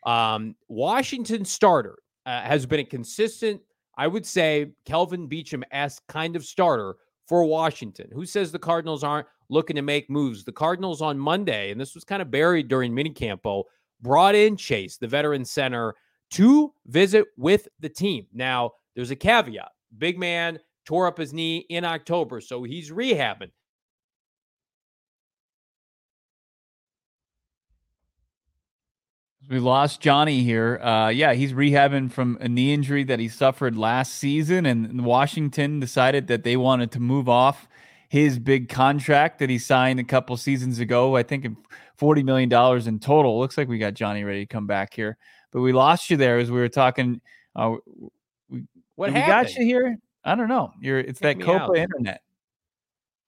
[0.06, 3.60] um, Washington starter, uh, has been a consistent,
[3.96, 6.96] I would say, Kelvin Beachum esque kind of starter
[7.26, 8.08] for Washington.
[8.12, 10.44] Who says the Cardinals aren't looking to make moves?
[10.44, 13.64] The Cardinals on Monday, and this was kind of buried during minicampo,
[14.00, 15.94] brought in Chase, the veteran center,
[16.30, 18.26] to visit with the team.
[18.32, 19.70] Now, there's a caveat.
[19.96, 23.50] Big man tore up his knee in October, so he's rehabbing.
[29.48, 30.78] We lost Johnny here.
[30.78, 35.80] Uh, yeah, he's rehabbing from a knee injury that he suffered last season, and Washington
[35.80, 37.66] decided that they wanted to move off
[38.10, 41.16] his big contract that he signed a couple seasons ago.
[41.16, 41.46] I think
[41.96, 43.38] forty million dollars in total.
[43.38, 45.16] Looks like we got Johnny ready to come back here,
[45.52, 47.20] but we lost you there as we were talking.
[47.54, 47.76] Uh,
[48.48, 49.48] we, what happened.
[49.48, 49.98] we got you here?
[50.24, 50.72] I don't know.
[50.80, 51.76] You're it's Take that Copa out.
[51.76, 52.22] internet.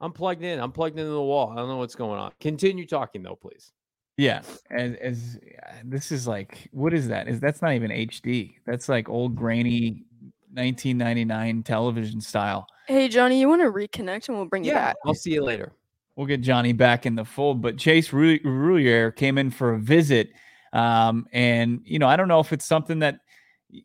[0.01, 0.59] I'm plugged in.
[0.61, 1.51] I'm plugged into the wall.
[1.51, 2.33] I don't know what's going on.
[2.41, 3.73] Continue talking though, please.
[4.17, 5.39] Yeah, and as
[5.85, 7.29] this is like, what is that?
[7.29, 8.55] Is that's not even HD?
[8.67, 10.05] That's like old grainy
[10.53, 12.67] 1999 television style.
[12.87, 14.97] Hey Johnny, you want to reconnect and we'll bring you back.
[15.07, 15.73] I'll see you later.
[16.17, 17.63] We'll get Johnny back in the fold.
[17.63, 20.31] But Chase Roullier came in for a visit,
[20.73, 23.21] um, and you know, I don't know if it's something that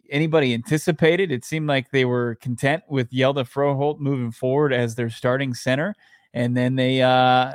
[0.09, 1.31] anybody anticipated.
[1.31, 5.95] It seemed like they were content with Hjalte Froholdt moving forward as their starting center,
[6.33, 7.53] and then they uh,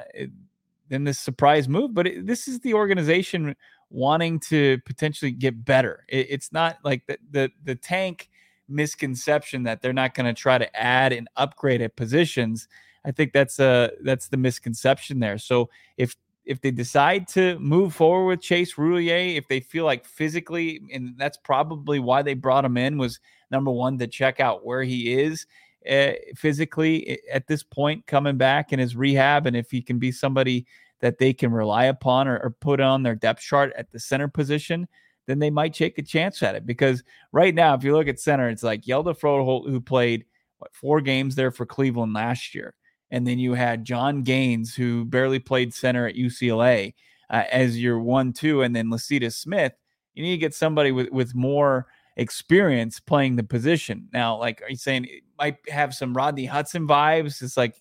[0.89, 1.95] then this surprise move.
[1.95, 3.55] But it, this is the organization
[3.91, 6.05] wanting to potentially get better.
[6.09, 8.29] It, it's not like the, the the tank
[8.69, 12.69] misconception that they're not going to try to add and upgrade at positions.
[13.05, 15.39] I think that's a that's the misconception there.
[15.39, 16.15] So if
[16.51, 21.15] if they decide to move forward with Chase Roullier, if they feel like physically, and
[21.17, 23.21] that's probably why they brought him in, was
[23.53, 25.47] number one to check out where he is
[25.89, 30.11] uh, physically at this point coming back in his rehab, and if he can be
[30.11, 30.67] somebody
[30.99, 34.27] that they can rely upon or, or put on their depth chart at the center
[34.27, 34.89] position,
[35.27, 36.67] then they might take a chance at it.
[36.67, 40.25] Because right now, if you look at center, it's like Hjalte Froholdt, who played
[40.59, 42.75] what, four games there for Cleveland last year.
[43.11, 46.95] And then you had Jon Gaines, who barely played center at UCLA
[47.29, 49.73] uh, as your one, two, and then Lecitus Smith.
[50.15, 51.87] You need to get somebody with, with more
[52.17, 54.09] experience playing the position.
[54.13, 57.43] Now, like, are you saying it might have some Rodney Hudson vibes?
[57.43, 57.75] It's like,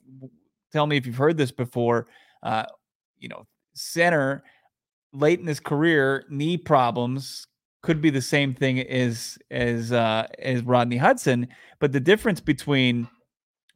[0.71, 2.07] tell me if you've heard this before.
[2.41, 2.65] Uh,
[3.17, 4.43] you know, center
[5.13, 7.47] late in his career, knee problems
[7.81, 11.47] could be the same thing as as uh, as Rodney Hudson,
[11.79, 13.07] but the difference between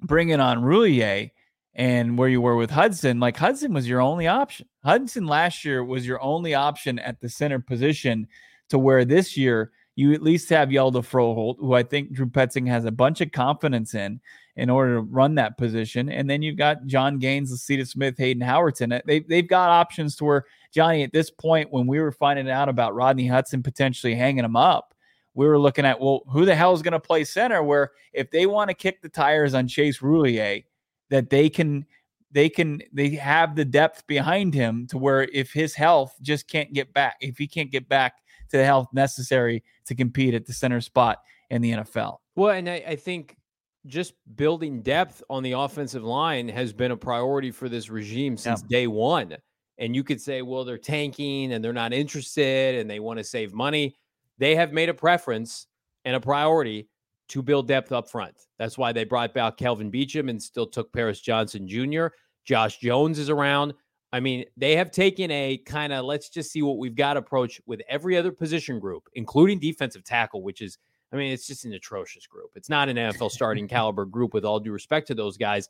[0.01, 1.31] bringing on Roullier
[1.75, 4.67] and where you were with Hudson, like Hudson was your only option.
[4.83, 8.27] Hudson last year was your only option at the center position,
[8.69, 12.67] to where this year you at least have Hjalte Froholdt, who I think Drew Petzing
[12.67, 14.19] has a bunch of confidence in
[14.55, 16.09] in order to run that position.
[16.09, 19.01] And then you've got Jon Gaines, Lecitus Smith, Hayden Howerton.
[19.05, 22.69] They, they've got options to where, Johnny, at this point, when we were finding out
[22.69, 24.93] about Rodney Hudson potentially hanging him up,
[25.35, 27.63] we were looking at, well, who the hell is going to play center?
[27.63, 30.63] Where if they want to kick the tires on Chase Roullier,
[31.09, 31.85] that they can
[32.31, 36.73] they can they have the depth behind him to where if his health just can't
[36.73, 38.15] get back, if he can't get back
[38.49, 42.17] to the health necessary to compete at the center spot in the NFL.
[42.35, 43.37] Well, and I, I think
[43.85, 48.61] just building depth on the offensive line has been a priority for this regime since
[48.61, 48.79] yeah.
[48.79, 49.35] day one.
[49.77, 53.23] And you could say, well, they're tanking and they're not interested and they want to
[53.23, 53.97] save money.
[54.37, 55.67] They have made a preference
[56.05, 56.87] and a priority
[57.29, 58.35] to build depth up front.
[58.59, 62.07] That's why they brought back Kelvin Beachum and still took Paris Johnson Jr.
[62.45, 63.73] Josh Jones is around.
[64.11, 67.59] I mean, they have taken a kind of let's just see what we've got approach
[67.65, 70.77] with every other position group, including defensive tackle, which is,
[71.11, 72.51] I mean, it's just an atrocious group.
[72.55, 75.69] It's not an NFL starting caliber group with all due respect to those guys.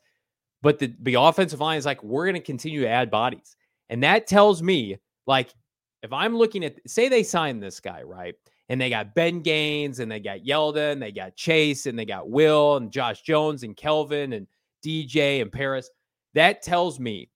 [0.60, 3.56] But the, the offensive line is like, we're going to continue to add bodies.
[3.88, 5.54] And that tells me, like,
[6.02, 8.34] if I'm looking at, say they sign this guy, right?
[8.68, 12.06] And they got Ben Gaines and they got Yeldon, and they got Chase and they
[12.06, 14.46] got Will and Josh Jones and Kelvin and
[14.84, 15.90] DJ and Paris
[16.34, 17.30] That tells me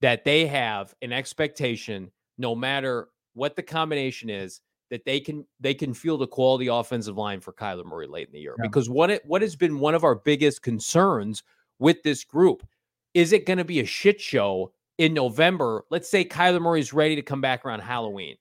[0.00, 4.60] that they have an expectation, no matter what the combination is,
[4.90, 8.32] that they can they can feel the quality offensive line for Kyler Murray late in
[8.32, 8.54] the year.
[8.58, 8.68] Yeah.
[8.68, 11.42] Because what it what has been one of our biggest concerns
[11.78, 12.66] with this group
[13.14, 15.84] is it going to be a shit show in November?
[15.90, 18.36] Let's say Kyler Murray is ready to come back around Halloween.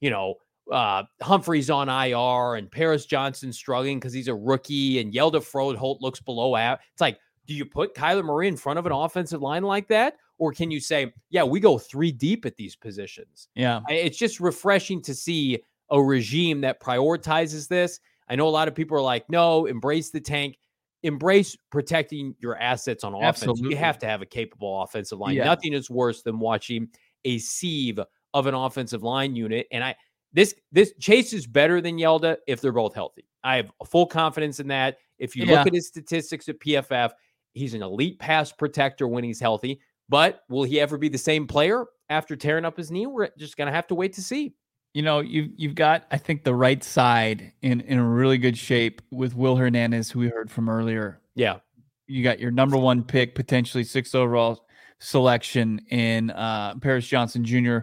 [0.00, 0.34] You know,
[0.70, 6.00] uh, Humphrey's on IR and Paris Johnson struggling because he's a rookie and Yelda Holt
[6.00, 6.80] looks below out.
[6.92, 10.16] It's like, do you put Kyler Murray in front of an offensive line like that?
[10.38, 13.48] Or can you say, yeah, we go three deep at these positions?
[13.54, 13.80] Yeah.
[13.88, 15.60] It's just refreshing to see
[15.90, 18.00] a regime that prioritizes this.
[18.28, 20.58] I know a lot of people are like, no, embrace the tank,
[21.02, 23.42] embrace protecting your assets on offense.
[23.42, 23.70] Absolutely.
[23.70, 25.36] You have to have a capable offensive line.
[25.36, 25.44] Yeah.
[25.44, 26.88] Nothing is worse than watching
[27.24, 28.00] a sieve
[28.32, 29.66] of an offensive line unit.
[29.70, 29.94] And I
[30.34, 33.24] this this Chase is better than Hjalte if they're both healthy.
[33.42, 34.98] I have full confidence in that.
[35.18, 35.58] If you Yeah.
[35.58, 37.12] look at his statistics at PFF,
[37.54, 39.80] he's an elite pass protector when he's healthy.
[40.08, 43.06] But will he ever be the same player after tearing up his knee?
[43.06, 44.54] We're just gonna have to wait to see.
[44.92, 49.02] you know, you've you've got I think the right side in in really good shape
[49.10, 51.20] with Will Hernandez, who we heard from earlier.
[51.34, 51.58] Yeah.
[52.06, 54.66] You got your number one pick, potentially sixth overall
[55.00, 57.78] selection in uh, Paris Johnson Jr.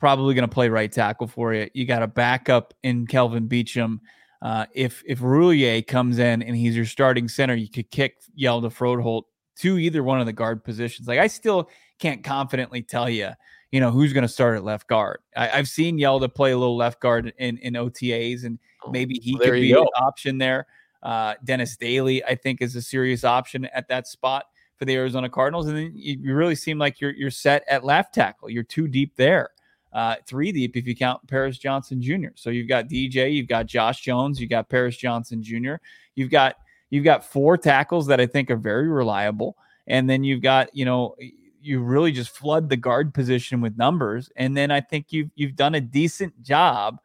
[0.00, 1.70] Probably going to play right tackle for you.
[1.74, 4.00] You got a backup in Kelvin Beachum.
[4.42, 8.72] Uh, if if Roullier comes in and he's your starting center, you could kick Hjalte
[8.72, 9.24] Froholdt
[9.58, 11.06] to either one of the guard positions.
[11.06, 13.30] Like I still can't confidently tell you,
[13.70, 15.18] you know, who's going to start at left guard.
[15.36, 19.18] I, I've seen Hjalte play a little left guard in in OTAs, and Oh, maybe
[19.22, 20.66] he well, could be an option there.
[21.02, 24.46] Uh, Dennis Daly, I think, is a serious option at that spot
[24.76, 27.84] for the Arizona Cardinals, and then you, you really seem like you're you're set at
[27.84, 28.50] left tackle.
[28.50, 29.50] You're too deep there,
[29.92, 32.28] uh, three deep if you count Paris Johnson Jr.
[32.34, 35.74] So you've got DJ, you've got Josh Jones, you've got Paris Johnson Jr.
[36.14, 36.56] You've got
[36.90, 40.84] you've got four tackles that I think are very reliable, and then you've got you
[40.84, 41.16] know
[41.62, 45.56] you really just flood the guard position with numbers, and then I think you've you've
[45.56, 47.00] done a decent job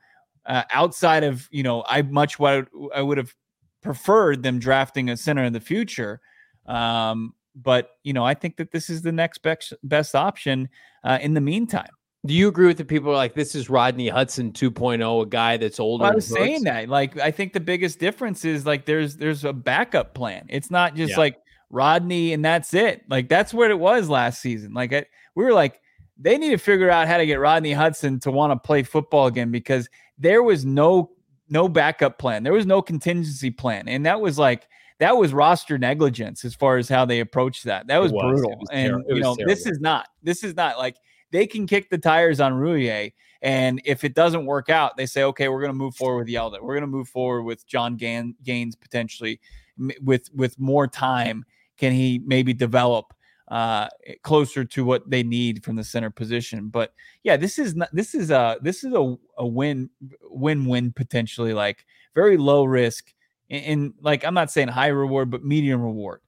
[0.46, 3.34] uh, outside of you know I much what I would have
[3.82, 6.20] preferred them drafting a center in the future.
[6.66, 10.70] Um, but you know, I think that this is the next best best option
[11.04, 11.90] uh, in the meantime.
[12.26, 15.26] Do you agree with the people who are like this is Rodney Hudson 2.0, a
[15.26, 16.04] guy that's older?
[16.04, 16.90] Well, I was saying that.
[16.90, 20.46] Like, I think the biggest difference is like there's there's a backup plan.
[20.50, 21.20] It's not just Yeah.
[21.20, 23.04] like Rodney and that's it.
[23.10, 24.74] Like that's what it was last season.
[24.74, 25.06] Like I,
[25.36, 25.82] we were like
[26.18, 29.28] they need to figure out how to get Rodney Hudson to want to play football
[29.28, 31.12] again because there was no
[31.50, 32.44] no backup plan.
[32.44, 34.68] There was no contingency plan, and that was like
[35.00, 37.88] that was roster negligence as far as how they approached that.
[37.88, 38.22] That was, was.
[38.24, 38.58] Brutal.
[38.58, 40.08] was and you know, was this is not.
[40.24, 40.96] This is not like
[41.32, 43.12] they can kick the tires on Roullier,
[43.42, 46.34] and if it doesn't work out, they say, okay, we're going to move forward with
[46.34, 46.62] Hjalte.
[46.62, 49.40] We're going to move forward with Jon Gaines potentially
[50.02, 51.46] with with more time.
[51.78, 53.14] Can he maybe develop
[53.50, 53.88] uh
[54.24, 56.70] closer to what they need from the center position?
[56.70, 59.90] But yeah, this is not this is a this is a, a win
[60.24, 63.14] win win potentially like very low risk
[63.50, 66.22] and, and like I'm not saying high reward, but medium reward.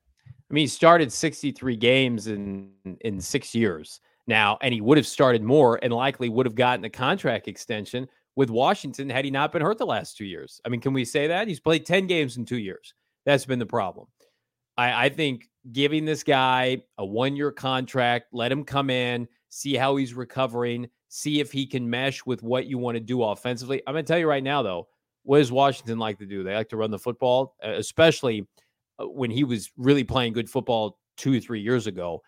[0.49, 2.69] I mean, he started 63 games in
[3.01, 6.85] in six years now, and he would have started more and likely would have gotten
[6.85, 10.61] a contract extension with Washington had he not been hurt the last two years.
[10.65, 12.93] I mean, can we say that he's played 10 games in two years?
[13.25, 14.07] That's been the problem.
[14.77, 19.75] I, I think giving this guy a one year contract, let him come in, see
[19.75, 23.81] how he's recovering, see if he can mesh with what you want to do offensively.
[23.87, 24.87] I'm going to tell you right now, though,
[25.23, 26.43] what does Washington like to do?
[26.43, 28.47] They like to run the football, especially
[28.99, 32.21] uh, when he was really playing good football two or three years ago.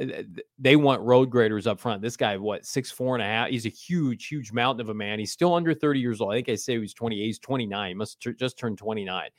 [0.00, 0.26] Uh, th-
[0.58, 2.02] They want road graders up front.
[2.02, 3.48] This guy, what, six, four and a half?
[3.48, 5.18] He's a huge, huge mountain of a man.
[5.18, 6.32] He's still under 30 years old.
[6.32, 7.24] I think I say he was 28.
[7.24, 7.88] He's 29.
[7.88, 9.30] He must have just turned 29.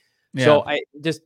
[0.46, 1.22] So I just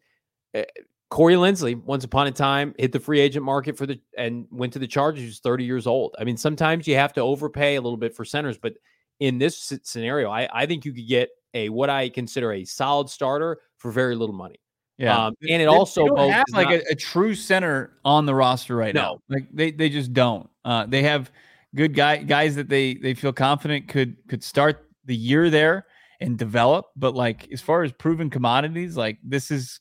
[0.55, 0.63] uh,
[1.09, 4.73] Corey Linsley, once upon a time, hit the free agent market for the and went
[4.73, 5.23] to the Chargers.
[5.23, 6.15] He's 30 years old.
[6.19, 8.73] I mean, sometimes you have to overpay a little bit for centers, but
[9.19, 13.09] in this scenario, I, I think you could get a what I consider a solid
[13.09, 14.61] starter for very little money.
[14.99, 15.27] Yeah.
[15.27, 18.25] Um, and it They- also they don't have like not- a, a true center on
[18.25, 19.19] the roster right now.
[19.29, 20.49] Like they they just don't.
[20.65, 21.31] Uh, they have
[21.75, 25.85] good guy guys that they they feel confident could could start the year there
[26.19, 26.87] and develop.
[26.95, 29.79] But like as far as proven commodities, like this is,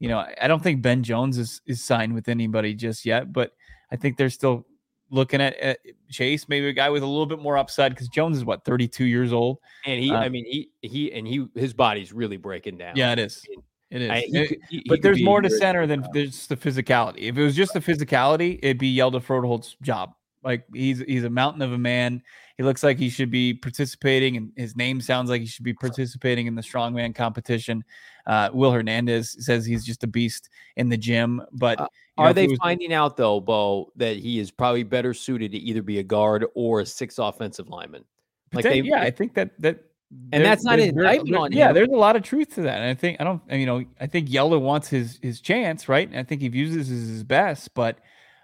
[0.00, 3.32] you know, I don't think Ben Jones is is signed with anybody just yet.
[3.32, 3.52] But
[3.92, 4.66] I think they're still
[5.10, 5.78] looking at, at
[6.10, 9.04] Chase, maybe a guy with a little bit more upside because Jones is what 32
[9.06, 9.56] years old.
[9.86, 12.96] and he, uh, I mean, he he and he his body's really breaking down.
[12.96, 13.42] Yeah, it is.
[13.90, 14.10] It is.
[14.10, 17.22] I- he It- he- he but could there's more to center than there's the physicality.
[17.22, 20.14] If it was just the physicality, it'd be Hjalte Froholdt's job
[20.44, 22.22] Like he's he's a mountain of a man.
[22.56, 25.74] He looks like he should be participating, and his name sounds like he should be
[25.74, 27.84] participating in the strongman competition.
[28.26, 31.40] Uh, Will Hernandez says he's just a beast in the gym.
[31.52, 31.86] But Uh,
[32.18, 35.52] you know, Are they was- finding out though, Bo, that he is probably better suited
[35.52, 38.04] to either be a guard or a six offensive lineman?
[38.52, 39.84] Like they, yeah, I think that that.
[40.32, 42.84] And that's not an indictment on Yeah, there's a lot of truth to that, and
[42.84, 43.42] I think I don't.
[43.50, 46.08] You know, I think Yeller wants his his chance, right?
[46.08, 47.98] And I think he views this as his best, but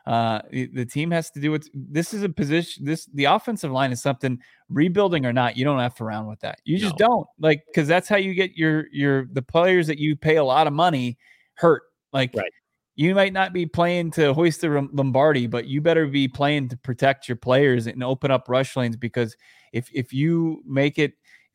[0.07, 1.67] uh the, team has to do it.
[1.73, 2.85] This is a position.
[2.85, 4.39] This the offensive line is something
[4.69, 5.57] rebuilding or not.
[5.57, 6.59] You don't have to around with that.
[6.65, 7.07] You just No.
[7.07, 10.45] don't like because that's how you get your your the players that you pay a
[10.45, 11.17] lot of money
[11.55, 11.85] hurt.
[12.13, 12.53] Like Right.
[12.97, 16.77] you might not be playing to hoist the Lombardi, but you better be playing to
[16.77, 19.35] protect your players and open up rush lanes because
[19.73, 21.15] if if you make it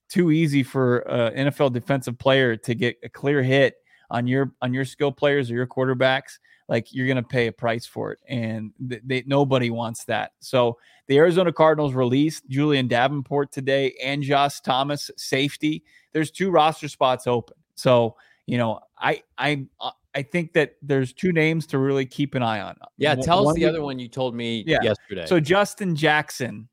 [0.09, 3.75] too easy for an NFL defensive player to get a clear hit
[4.09, 7.51] on your on your skill players or your quarterbacks, like you're going to pay a
[7.51, 10.31] price for it, and th- they, nobody wants that.
[10.39, 15.83] So the Arizona Cardinals released Julian Davenport today and Josh Thomas safety.
[16.11, 18.15] There's two roster spots open, so
[18.47, 19.65] you know I I
[20.15, 22.75] I think that there's two names to really keep an eye on.
[22.97, 23.13] yeah.
[23.13, 24.79] One- Tell us the other one you told me Yeah.
[24.81, 25.27] yesterday.
[25.27, 26.67] so Justin Jackson,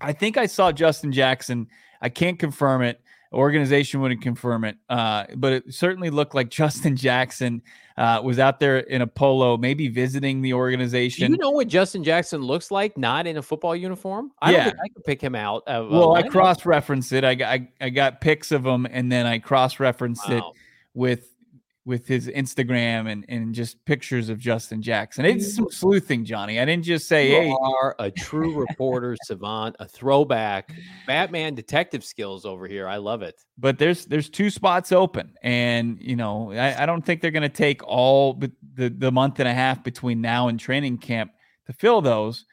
[0.00, 1.68] I think I saw Justin Jackson.
[2.00, 3.00] I can't confirm it.
[3.32, 7.62] Organization wouldn't confirm it, uh, but it certainly looked like Justin Jackson
[7.96, 11.30] uh, was out there in a polo, maybe visiting the Do organization.
[11.32, 14.32] you know what Justin Jackson looks like not in a football uniform?
[14.42, 14.56] I Yeah.
[14.56, 15.62] don't think I could pick him out.
[15.66, 17.24] Of, well, I cross referenced it.
[17.24, 20.44] I got I, I got pics of him, and then I cross referenced it
[20.92, 21.31] with
[21.84, 25.24] with his Instagram and and just pictures of Justin Jackson.
[25.24, 26.60] It's some sleuthing, Johnny.
[26.60, 30.72] I didn't just say, You hey, are a true reporter, savant, a throwback,
[31.06, 32.86] Batman detective skills over here.
[32.86, 33.34] I love it.
[33.58, 37.42] but there's there's two spots open and you know i, I don't think they're going
[37.42, 41.32] to take all the, the month and a half between now and training camp
[41.66, 42.46] to fill those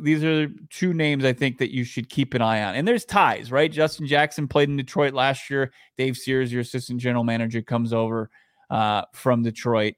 [0.00, 3.04] these are two names i think that you should keep an eye on and there's
[3.04, 7.60] ties right justin jackson played in detroit last year dave sears your assistant general manager
[7.60, 8.30] comes over
[8.70, 9.94] uh, from detroit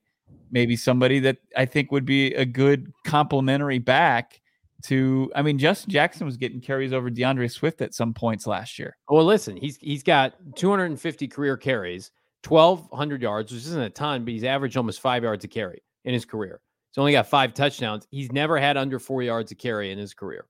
[0.51, 4.41] maybe somebody that i think would be a good complementary back
[4.83, 8.79] to i mean justin jackson was getting carries over deandre swift at some points last
[8.79, 12.11] year Well, listen, he's he's got 250 career carries,
[12.47, 16.15] 1,200 yards, which isn't a ton, but he's averaged almost five yards a carry in
[16.15, 16.61] his career.
[16.91, 18.07] He's only got five touchdowns.
[18.11, 20.47] He's never had under four yards a carry in his career.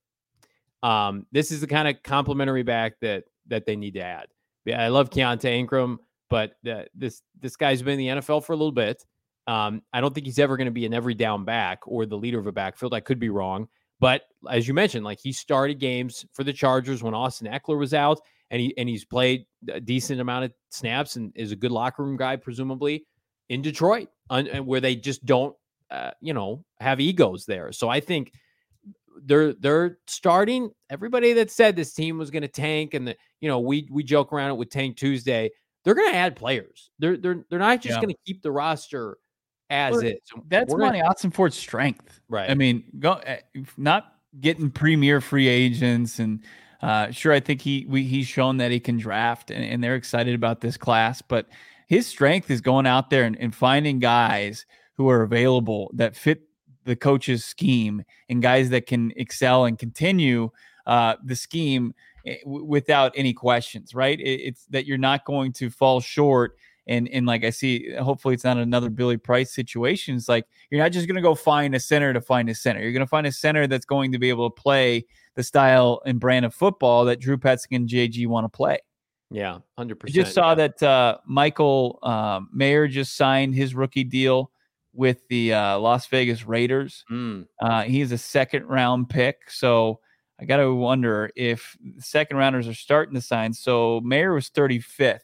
[0.83, 4.27] Um, this is the kind of complimentary back that that they need to add.
[4.71, 5.99] I love Keaontay Ingram,
[6.29, 9.05] but uh, this this guy's been in the NFL for a little bit.
[9.47, 12.17] Um, I don't think he's ever going to be an every down back or the
[12.17, 12.93] leader of a backfield.
[12.93, 13.67] I could be wrong,
[13.99, 17.93] but as you mentioned, like he started games for the Chargers when Austin Ekeler was
[17.93, 18.19] out,
[18.51, 22.03] and he and he's played a decent amount of snaps and is a good locker
[22.03, 23.05] room guy, presumably
[23.49, 25.55] in Detroit, un- and where they just don't,
[25.91, 27.71] uh, you know, have egos there.
[27.71, 28.31] So I think
[29.23, 30.71] they're they're starting.
[30.89, 34.03] Everybody that said this team was going to tank, and that you know we we
[34.03, 35.49] joke around it with Tank Tuesday.
[35.89, 36.91] They're going to add players.
[36.99, 38.01] They're they're they're not just Yeah.
[38.01, 39.17] going to keep the roster
[39.71, 40.19] as is.
[40.47, 42.21] That's We're Monty Ossenfort's strength.
[42.29, 42.47] Right.
[42.49, 43.37] I mean, go uh,
[43.75, 46.43] not getting premier free agents and
[46.81, 49.95] uh, sure, I think he we, he's shown that he can draft and, and they're
[49.95, 51.21] excited about this class.
[51.21, 51.47] But
[51.87, 54.65] his strength is going out there and, and finding guys
[54.95, 56.43] who are available that fit
[56.85, 60.51] the coach's scheme and guys that can excel and continue
[60.85, 62.08] uh, the scheme eh,
[62.45, 63.93] without any questions.
[63.93, 64.19] Right?
[64.19, 66.55] It, it's that you're not going to fall short
[66.89, 70.15] and and like I see, hopefully it's not another Billy Price situation.
[70.15, 72.81] It's like you're not just going to go find a center to find a center.
[72.81, 75.05] You're going to find a center that's going to be able to play
[75.35, 78.79] the style and brand of football that Drew Petzing and JG want to play.
[79.29, 80.15] yeah, hundred percent.
[80.15, 84.51] just saw that uh, Michael um, Mayer just signed his rookie deal
[84.91, 87.05] with the uh, Las Vegas Raiders.
[87.11, 89.99] Mm, Uh, he's a second round pick, so
[90.39, 93.53] I got to wonder if second rounders are starting to sign.
[93.53, 95.19] So Mayer was 35th.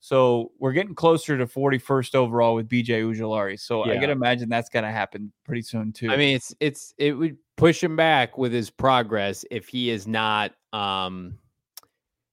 [0.00, 3.58] So we're getting closer to 41st overall with BJ Ojulari.
[3.58, 4.00] So I Yeah.
[4.00, 6.10] got to imagine that's going to happen pretty soon too.
[6.10, 10.06] I mean, it's it's it would push him back with his progress if he is
[10.06, 11.38] not, um,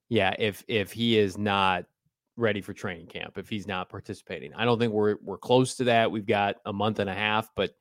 [0.09, 1.85] yeah, if if he is not
[2.35, 4.53] ready for training camp, if he's not participating.
[4.55, 6.11] I don't think we're we're close to that.
[6.11, 7.75] We've got a month and a half, but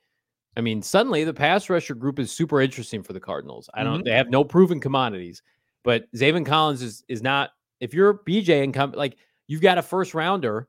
[0.57, 3.71] I mean, suddenly the pass rusher group is super interesting for the Cardinals.
[3.75, 3.99] I don't.
[3.99, 4.05] Mm-hmm.
[4.05, 5.43] They have no proven commodities,
[5.83, 7.51] but Zaven Collins is is not.
[7.81, 10.69] If you're BJ and come like you've got a first rounder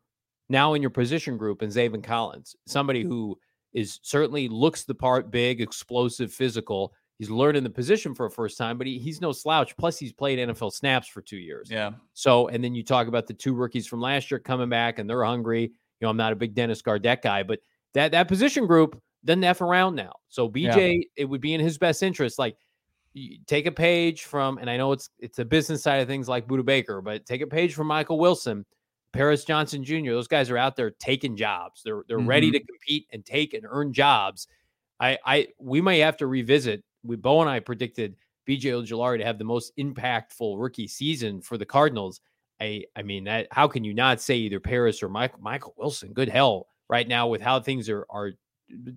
[0.49, 3.37] now in your position group and Zaven Collins, somebody who
[3.73, 6.93] is certainly looks the part, big, explosive, physical.
[7.19, 9.77] He's learning the position for a first time, but he, he's no slouch.
[9.77, 11.69] Plus, he's played NFL snaps for two years.
[11.71, 11.91] yeah.
[12.13, 15.09] So, and then you talk about the two rookies from last year coming back and
[15.09, 15.61] they're hungry.
[15.61, 15.69] You
[16.01, 17.59] know, I'm not a big Dennis Gardeck guy, but
[17.93, 20.13] that that position group doesn't F around now.
[20.29, 22.39] So BJ, it would be in his best interest.
[22.39, 22.57] Like
[23.47, 26.47] take a page from, and I know it's it's a business side of things like
[26.47, 28.65] Budda Baker, but take a page from Michael Wilson,
[29.11, 30.11] Paris Johnson Jr.
[30.11, 31.81] Those guys are out there taking jobs.
[31.83, 32.27] They're they're mm-hmm.
[32.27, 34.47] ready to compete and take and earn jobs.
[34.99, 36.83] I I we may have to revisit.
[37.03, 38.15] We Bo and I predicted
[38.47, 42.21] BJ Ojulari to have the most impactful rookie season for the Cardinals.
[42.59, 46.13] I I mean that how can you not say either Paris or Michael Michael Wilson?
[46.13, 48.31] Good hell right now with how things are are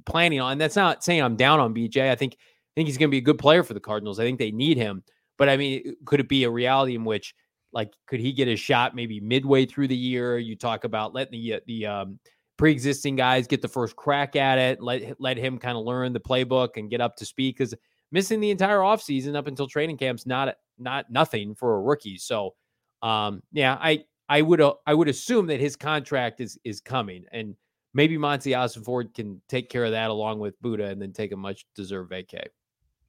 [0.04, 0.58] planning on.
[0.58, 2.10] That's not saying I'm down on BJ.
[2.10, 4.18] I think I think he's going to be a good player for the Cardinals.
[4.18, 5.02] I think they need him.
[5.38, 7.34] But I mean, could it be a reality in which
[7.72, 10.38] like could he get a shot maybe midway through the year?
[10.38, 12.18] You talk about letting the uh, the um,
[12.56, 16.20] pre-existing guys get the first crack at it, let let him kind of learn the
[16.20, 17.74] playbook and get up to speed because
[18.12, 22.18] missing the entire offseason up until training camp's not not nothing for a rookie.
[22.18, 22.54] So
[23.02, 27.24] um, yeah, I I would uh, I would assume that his contract is is coming,
[27.32, 27.54] and
[27.96, 31.36] maybe Monty Ossenfort can take care of that along with Budda and then take a
[31.36, 32.44] much deserved vacay.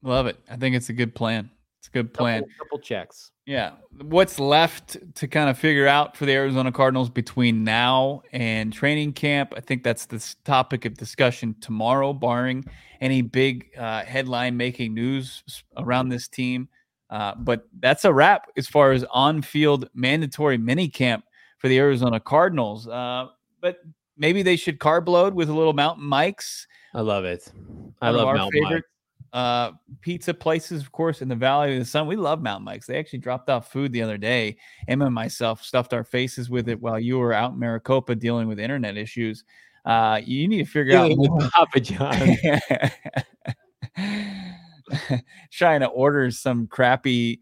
[0.01, 0.39] Love it.
[0.49, 1.51] I think it's a good plan.
[1.79, 2.41] It's a good plan.
[2.41, 3.31] Couple, couple checks.
[3.45, 3.73] Yeah.
[4.01, 9.13] What's left to kind of figure out for the Arizona Cardinals between now and training
[9.13, 9.53] camp?
[9.57, 12.63] I think that's the topic of discussion tomorrow, barring
[13.01, 15.43] any big uh, headline making news
[15.75, 16.69] around this team.
[17.09, 21.25] Uh, but that's a wrap as far as on field mandatory mini camp
[21.57, 22.87] for the Arizona Cardinals.
[22.87, 23.27] Uh,
[23.61, 23.79] but
[24.17, 26.67] maybe they should carb load with a little Mountain Mike's.
[26.93, 27.51] I love it.
[28.01, 28.83] I love Mountain favorite
[29.33, 32.07] uh, pizza places, of course, in the Valley of the Sun.
[32.07, 32.87] We love Mountain Mike's.
[32.87, 34.57] They actually dropped off food the other day.
[34.87, 38.47] Emma and myself stuffed our faces with it while you were out in Maricopa dealing
[38.47, 39.43] with internet issues.
[39.85, 41.11] Uh, you need to figure out
[41.51, 42.37] Papa John.
[45.51, 47.41] trying to order some crappy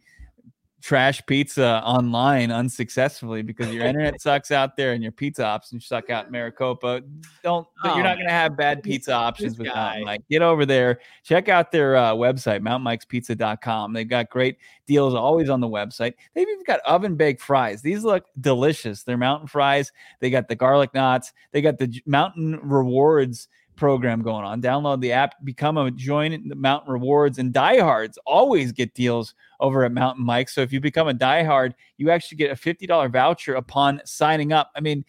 [0.85, 6.11] trash pizza online unsuccessfully because your internet sucks out there and your pizza options suck
[6.11, 7.01] out in Maricopa.
[7.41, 10.21] Don't oh, you're not going to have bad pizza options with Mountain Mike.
[10.29, 13.93] Get over there, check out their uh, website, mountainmikespizza.com.
[13.93, 16.13] They've got great deals always on the website.
[16.35, 17.81] They've even got oven baked fries.
[17.81, 19.01] These look delicious.
[19.01, 19.91] They're mountain fries.
[20.19, 21.33] They got the garlic knots.
[21.51, 24.61] They got the mountain rewards program going on.
[24.61, 29.83] Download the app, become a join the Mountain Rewards, and diehards always get deals over
[29.83, 30.49] at Mountain Mike.
[30.49, 34.53] So if you become a diehard, you actually get a fifty dollar voucher upon signing
[34.53, 34.71] up.
[34.75, 35.05] I mean,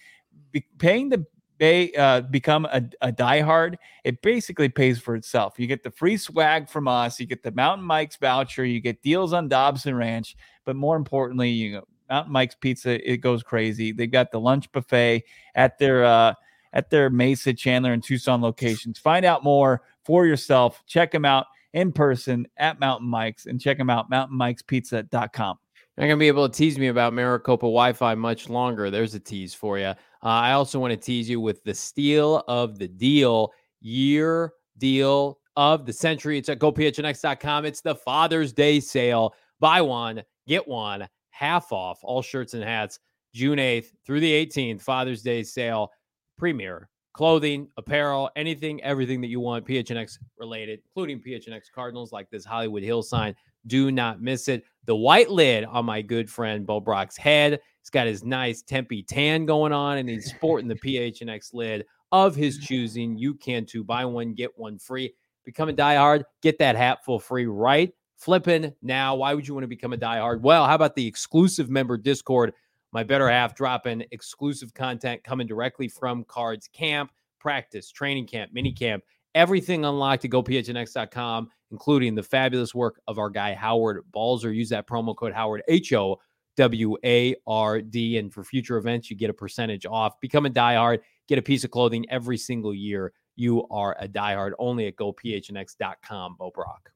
[0.52, 1.24] be, paying the
[1.58, 5.54] pay, uh, become a, a diehard, it basically pays for itself.
[5.58, 9.02] You get the free swag from us, you get the Mountain Mike's voucher, you get
[9.02, 13.90] deals on Dobson Ranch, but more importantly, you know, Mountain Mike's Pizza, it goes crazy.
[13.90, 16.34] They've got the lunch buffet at their uh,
[16.76, 18.98] at their Mesa, Chandler, and Tucson locations.
[18.98, 20.82] Find out more for yourself.
[20.86, 25.58] Check them out in person at Mountain Mike's and check them out, mountainmikespizza.com.
[25.96, 28.90] You're not going to be able to tease me about Maricopa Wi Fi much longer.
[28.90, 29.86] There's a tease for you.
[29.86, 35.38] Uh, I also want to tease you with the steal of the deal, year deal
[35.56, 36.36] of the century.
[36.36, 37.64] It's at gophnx.com.
[37.64, 39.34] It's the Father's Day sale.
[39.60, 42.98] Buy one, get one, half off all shirts and hats,
[43.32, 44.82] June 8th through the 18th.
[44.82, 45.90] Father's Day sale
[46.36, 52.44] premier clothing, apparel, anything, everything that you want PHNX related, including PHNX Cardinals, like this
[52.44, 53.34] Hollywood Hill sign.
[53.66, 54.64] Do not miss it.
[54.84, 57.58] The white lid on my good friend Bo Brock's head.
[57.80, 62.36] He's got his nice Tempe tan going on, and he's sporting the PHNX lid of
[62.36, 63.16] his choosing.
[63.16, 63.82] You can too.
[63.82, 65.14] Buy one, get one free.
[65.44, 66.24] Become a diehard.
[66.42, 69.14] Get that hat for free right flipping now.
[69.14, 70.40] Why would you want to become a diehard?
[70.42, 72.52] Well, how about the exclusive member Discord?
[72.92, 78.72] My better half dropping exclusive content coming directly from cards camp, practice, training camp, mini
[78.72, 79.02] camp,
[79.34, 84.52] everything unlocked to gophnx.com, including the fabulous work of our guy Howard Balzer.
[84.52, 86.18] Use that promo code Howard H O
[86.56, 88.18] W A R D.
[88.18, 90.18] And for future events, you get a percentage off.
[90.20, 93.12] Become a diehard, get a piece of clothing every single year.
[93.36, 96.36] You are a diehard only at gophnx.com.
[96.38, 96.90] Bo Brock.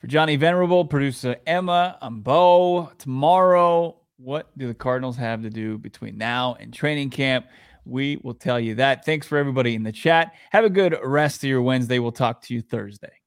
[0.00, 2.90] For Johnny Venerable, producer Emma, I'm Bo.
[2.98, 7.46] Tomorrow, what do the Cardinals have to do between now and training camp?
[7.86, 9.04] We will tell you that.
[9.04, 10.34] Thanks for everybody in the chat.
[10.50, 11.98] Have a good rest of your Wednesday.
[11.98, 13.19] We'll talk to you Thursday.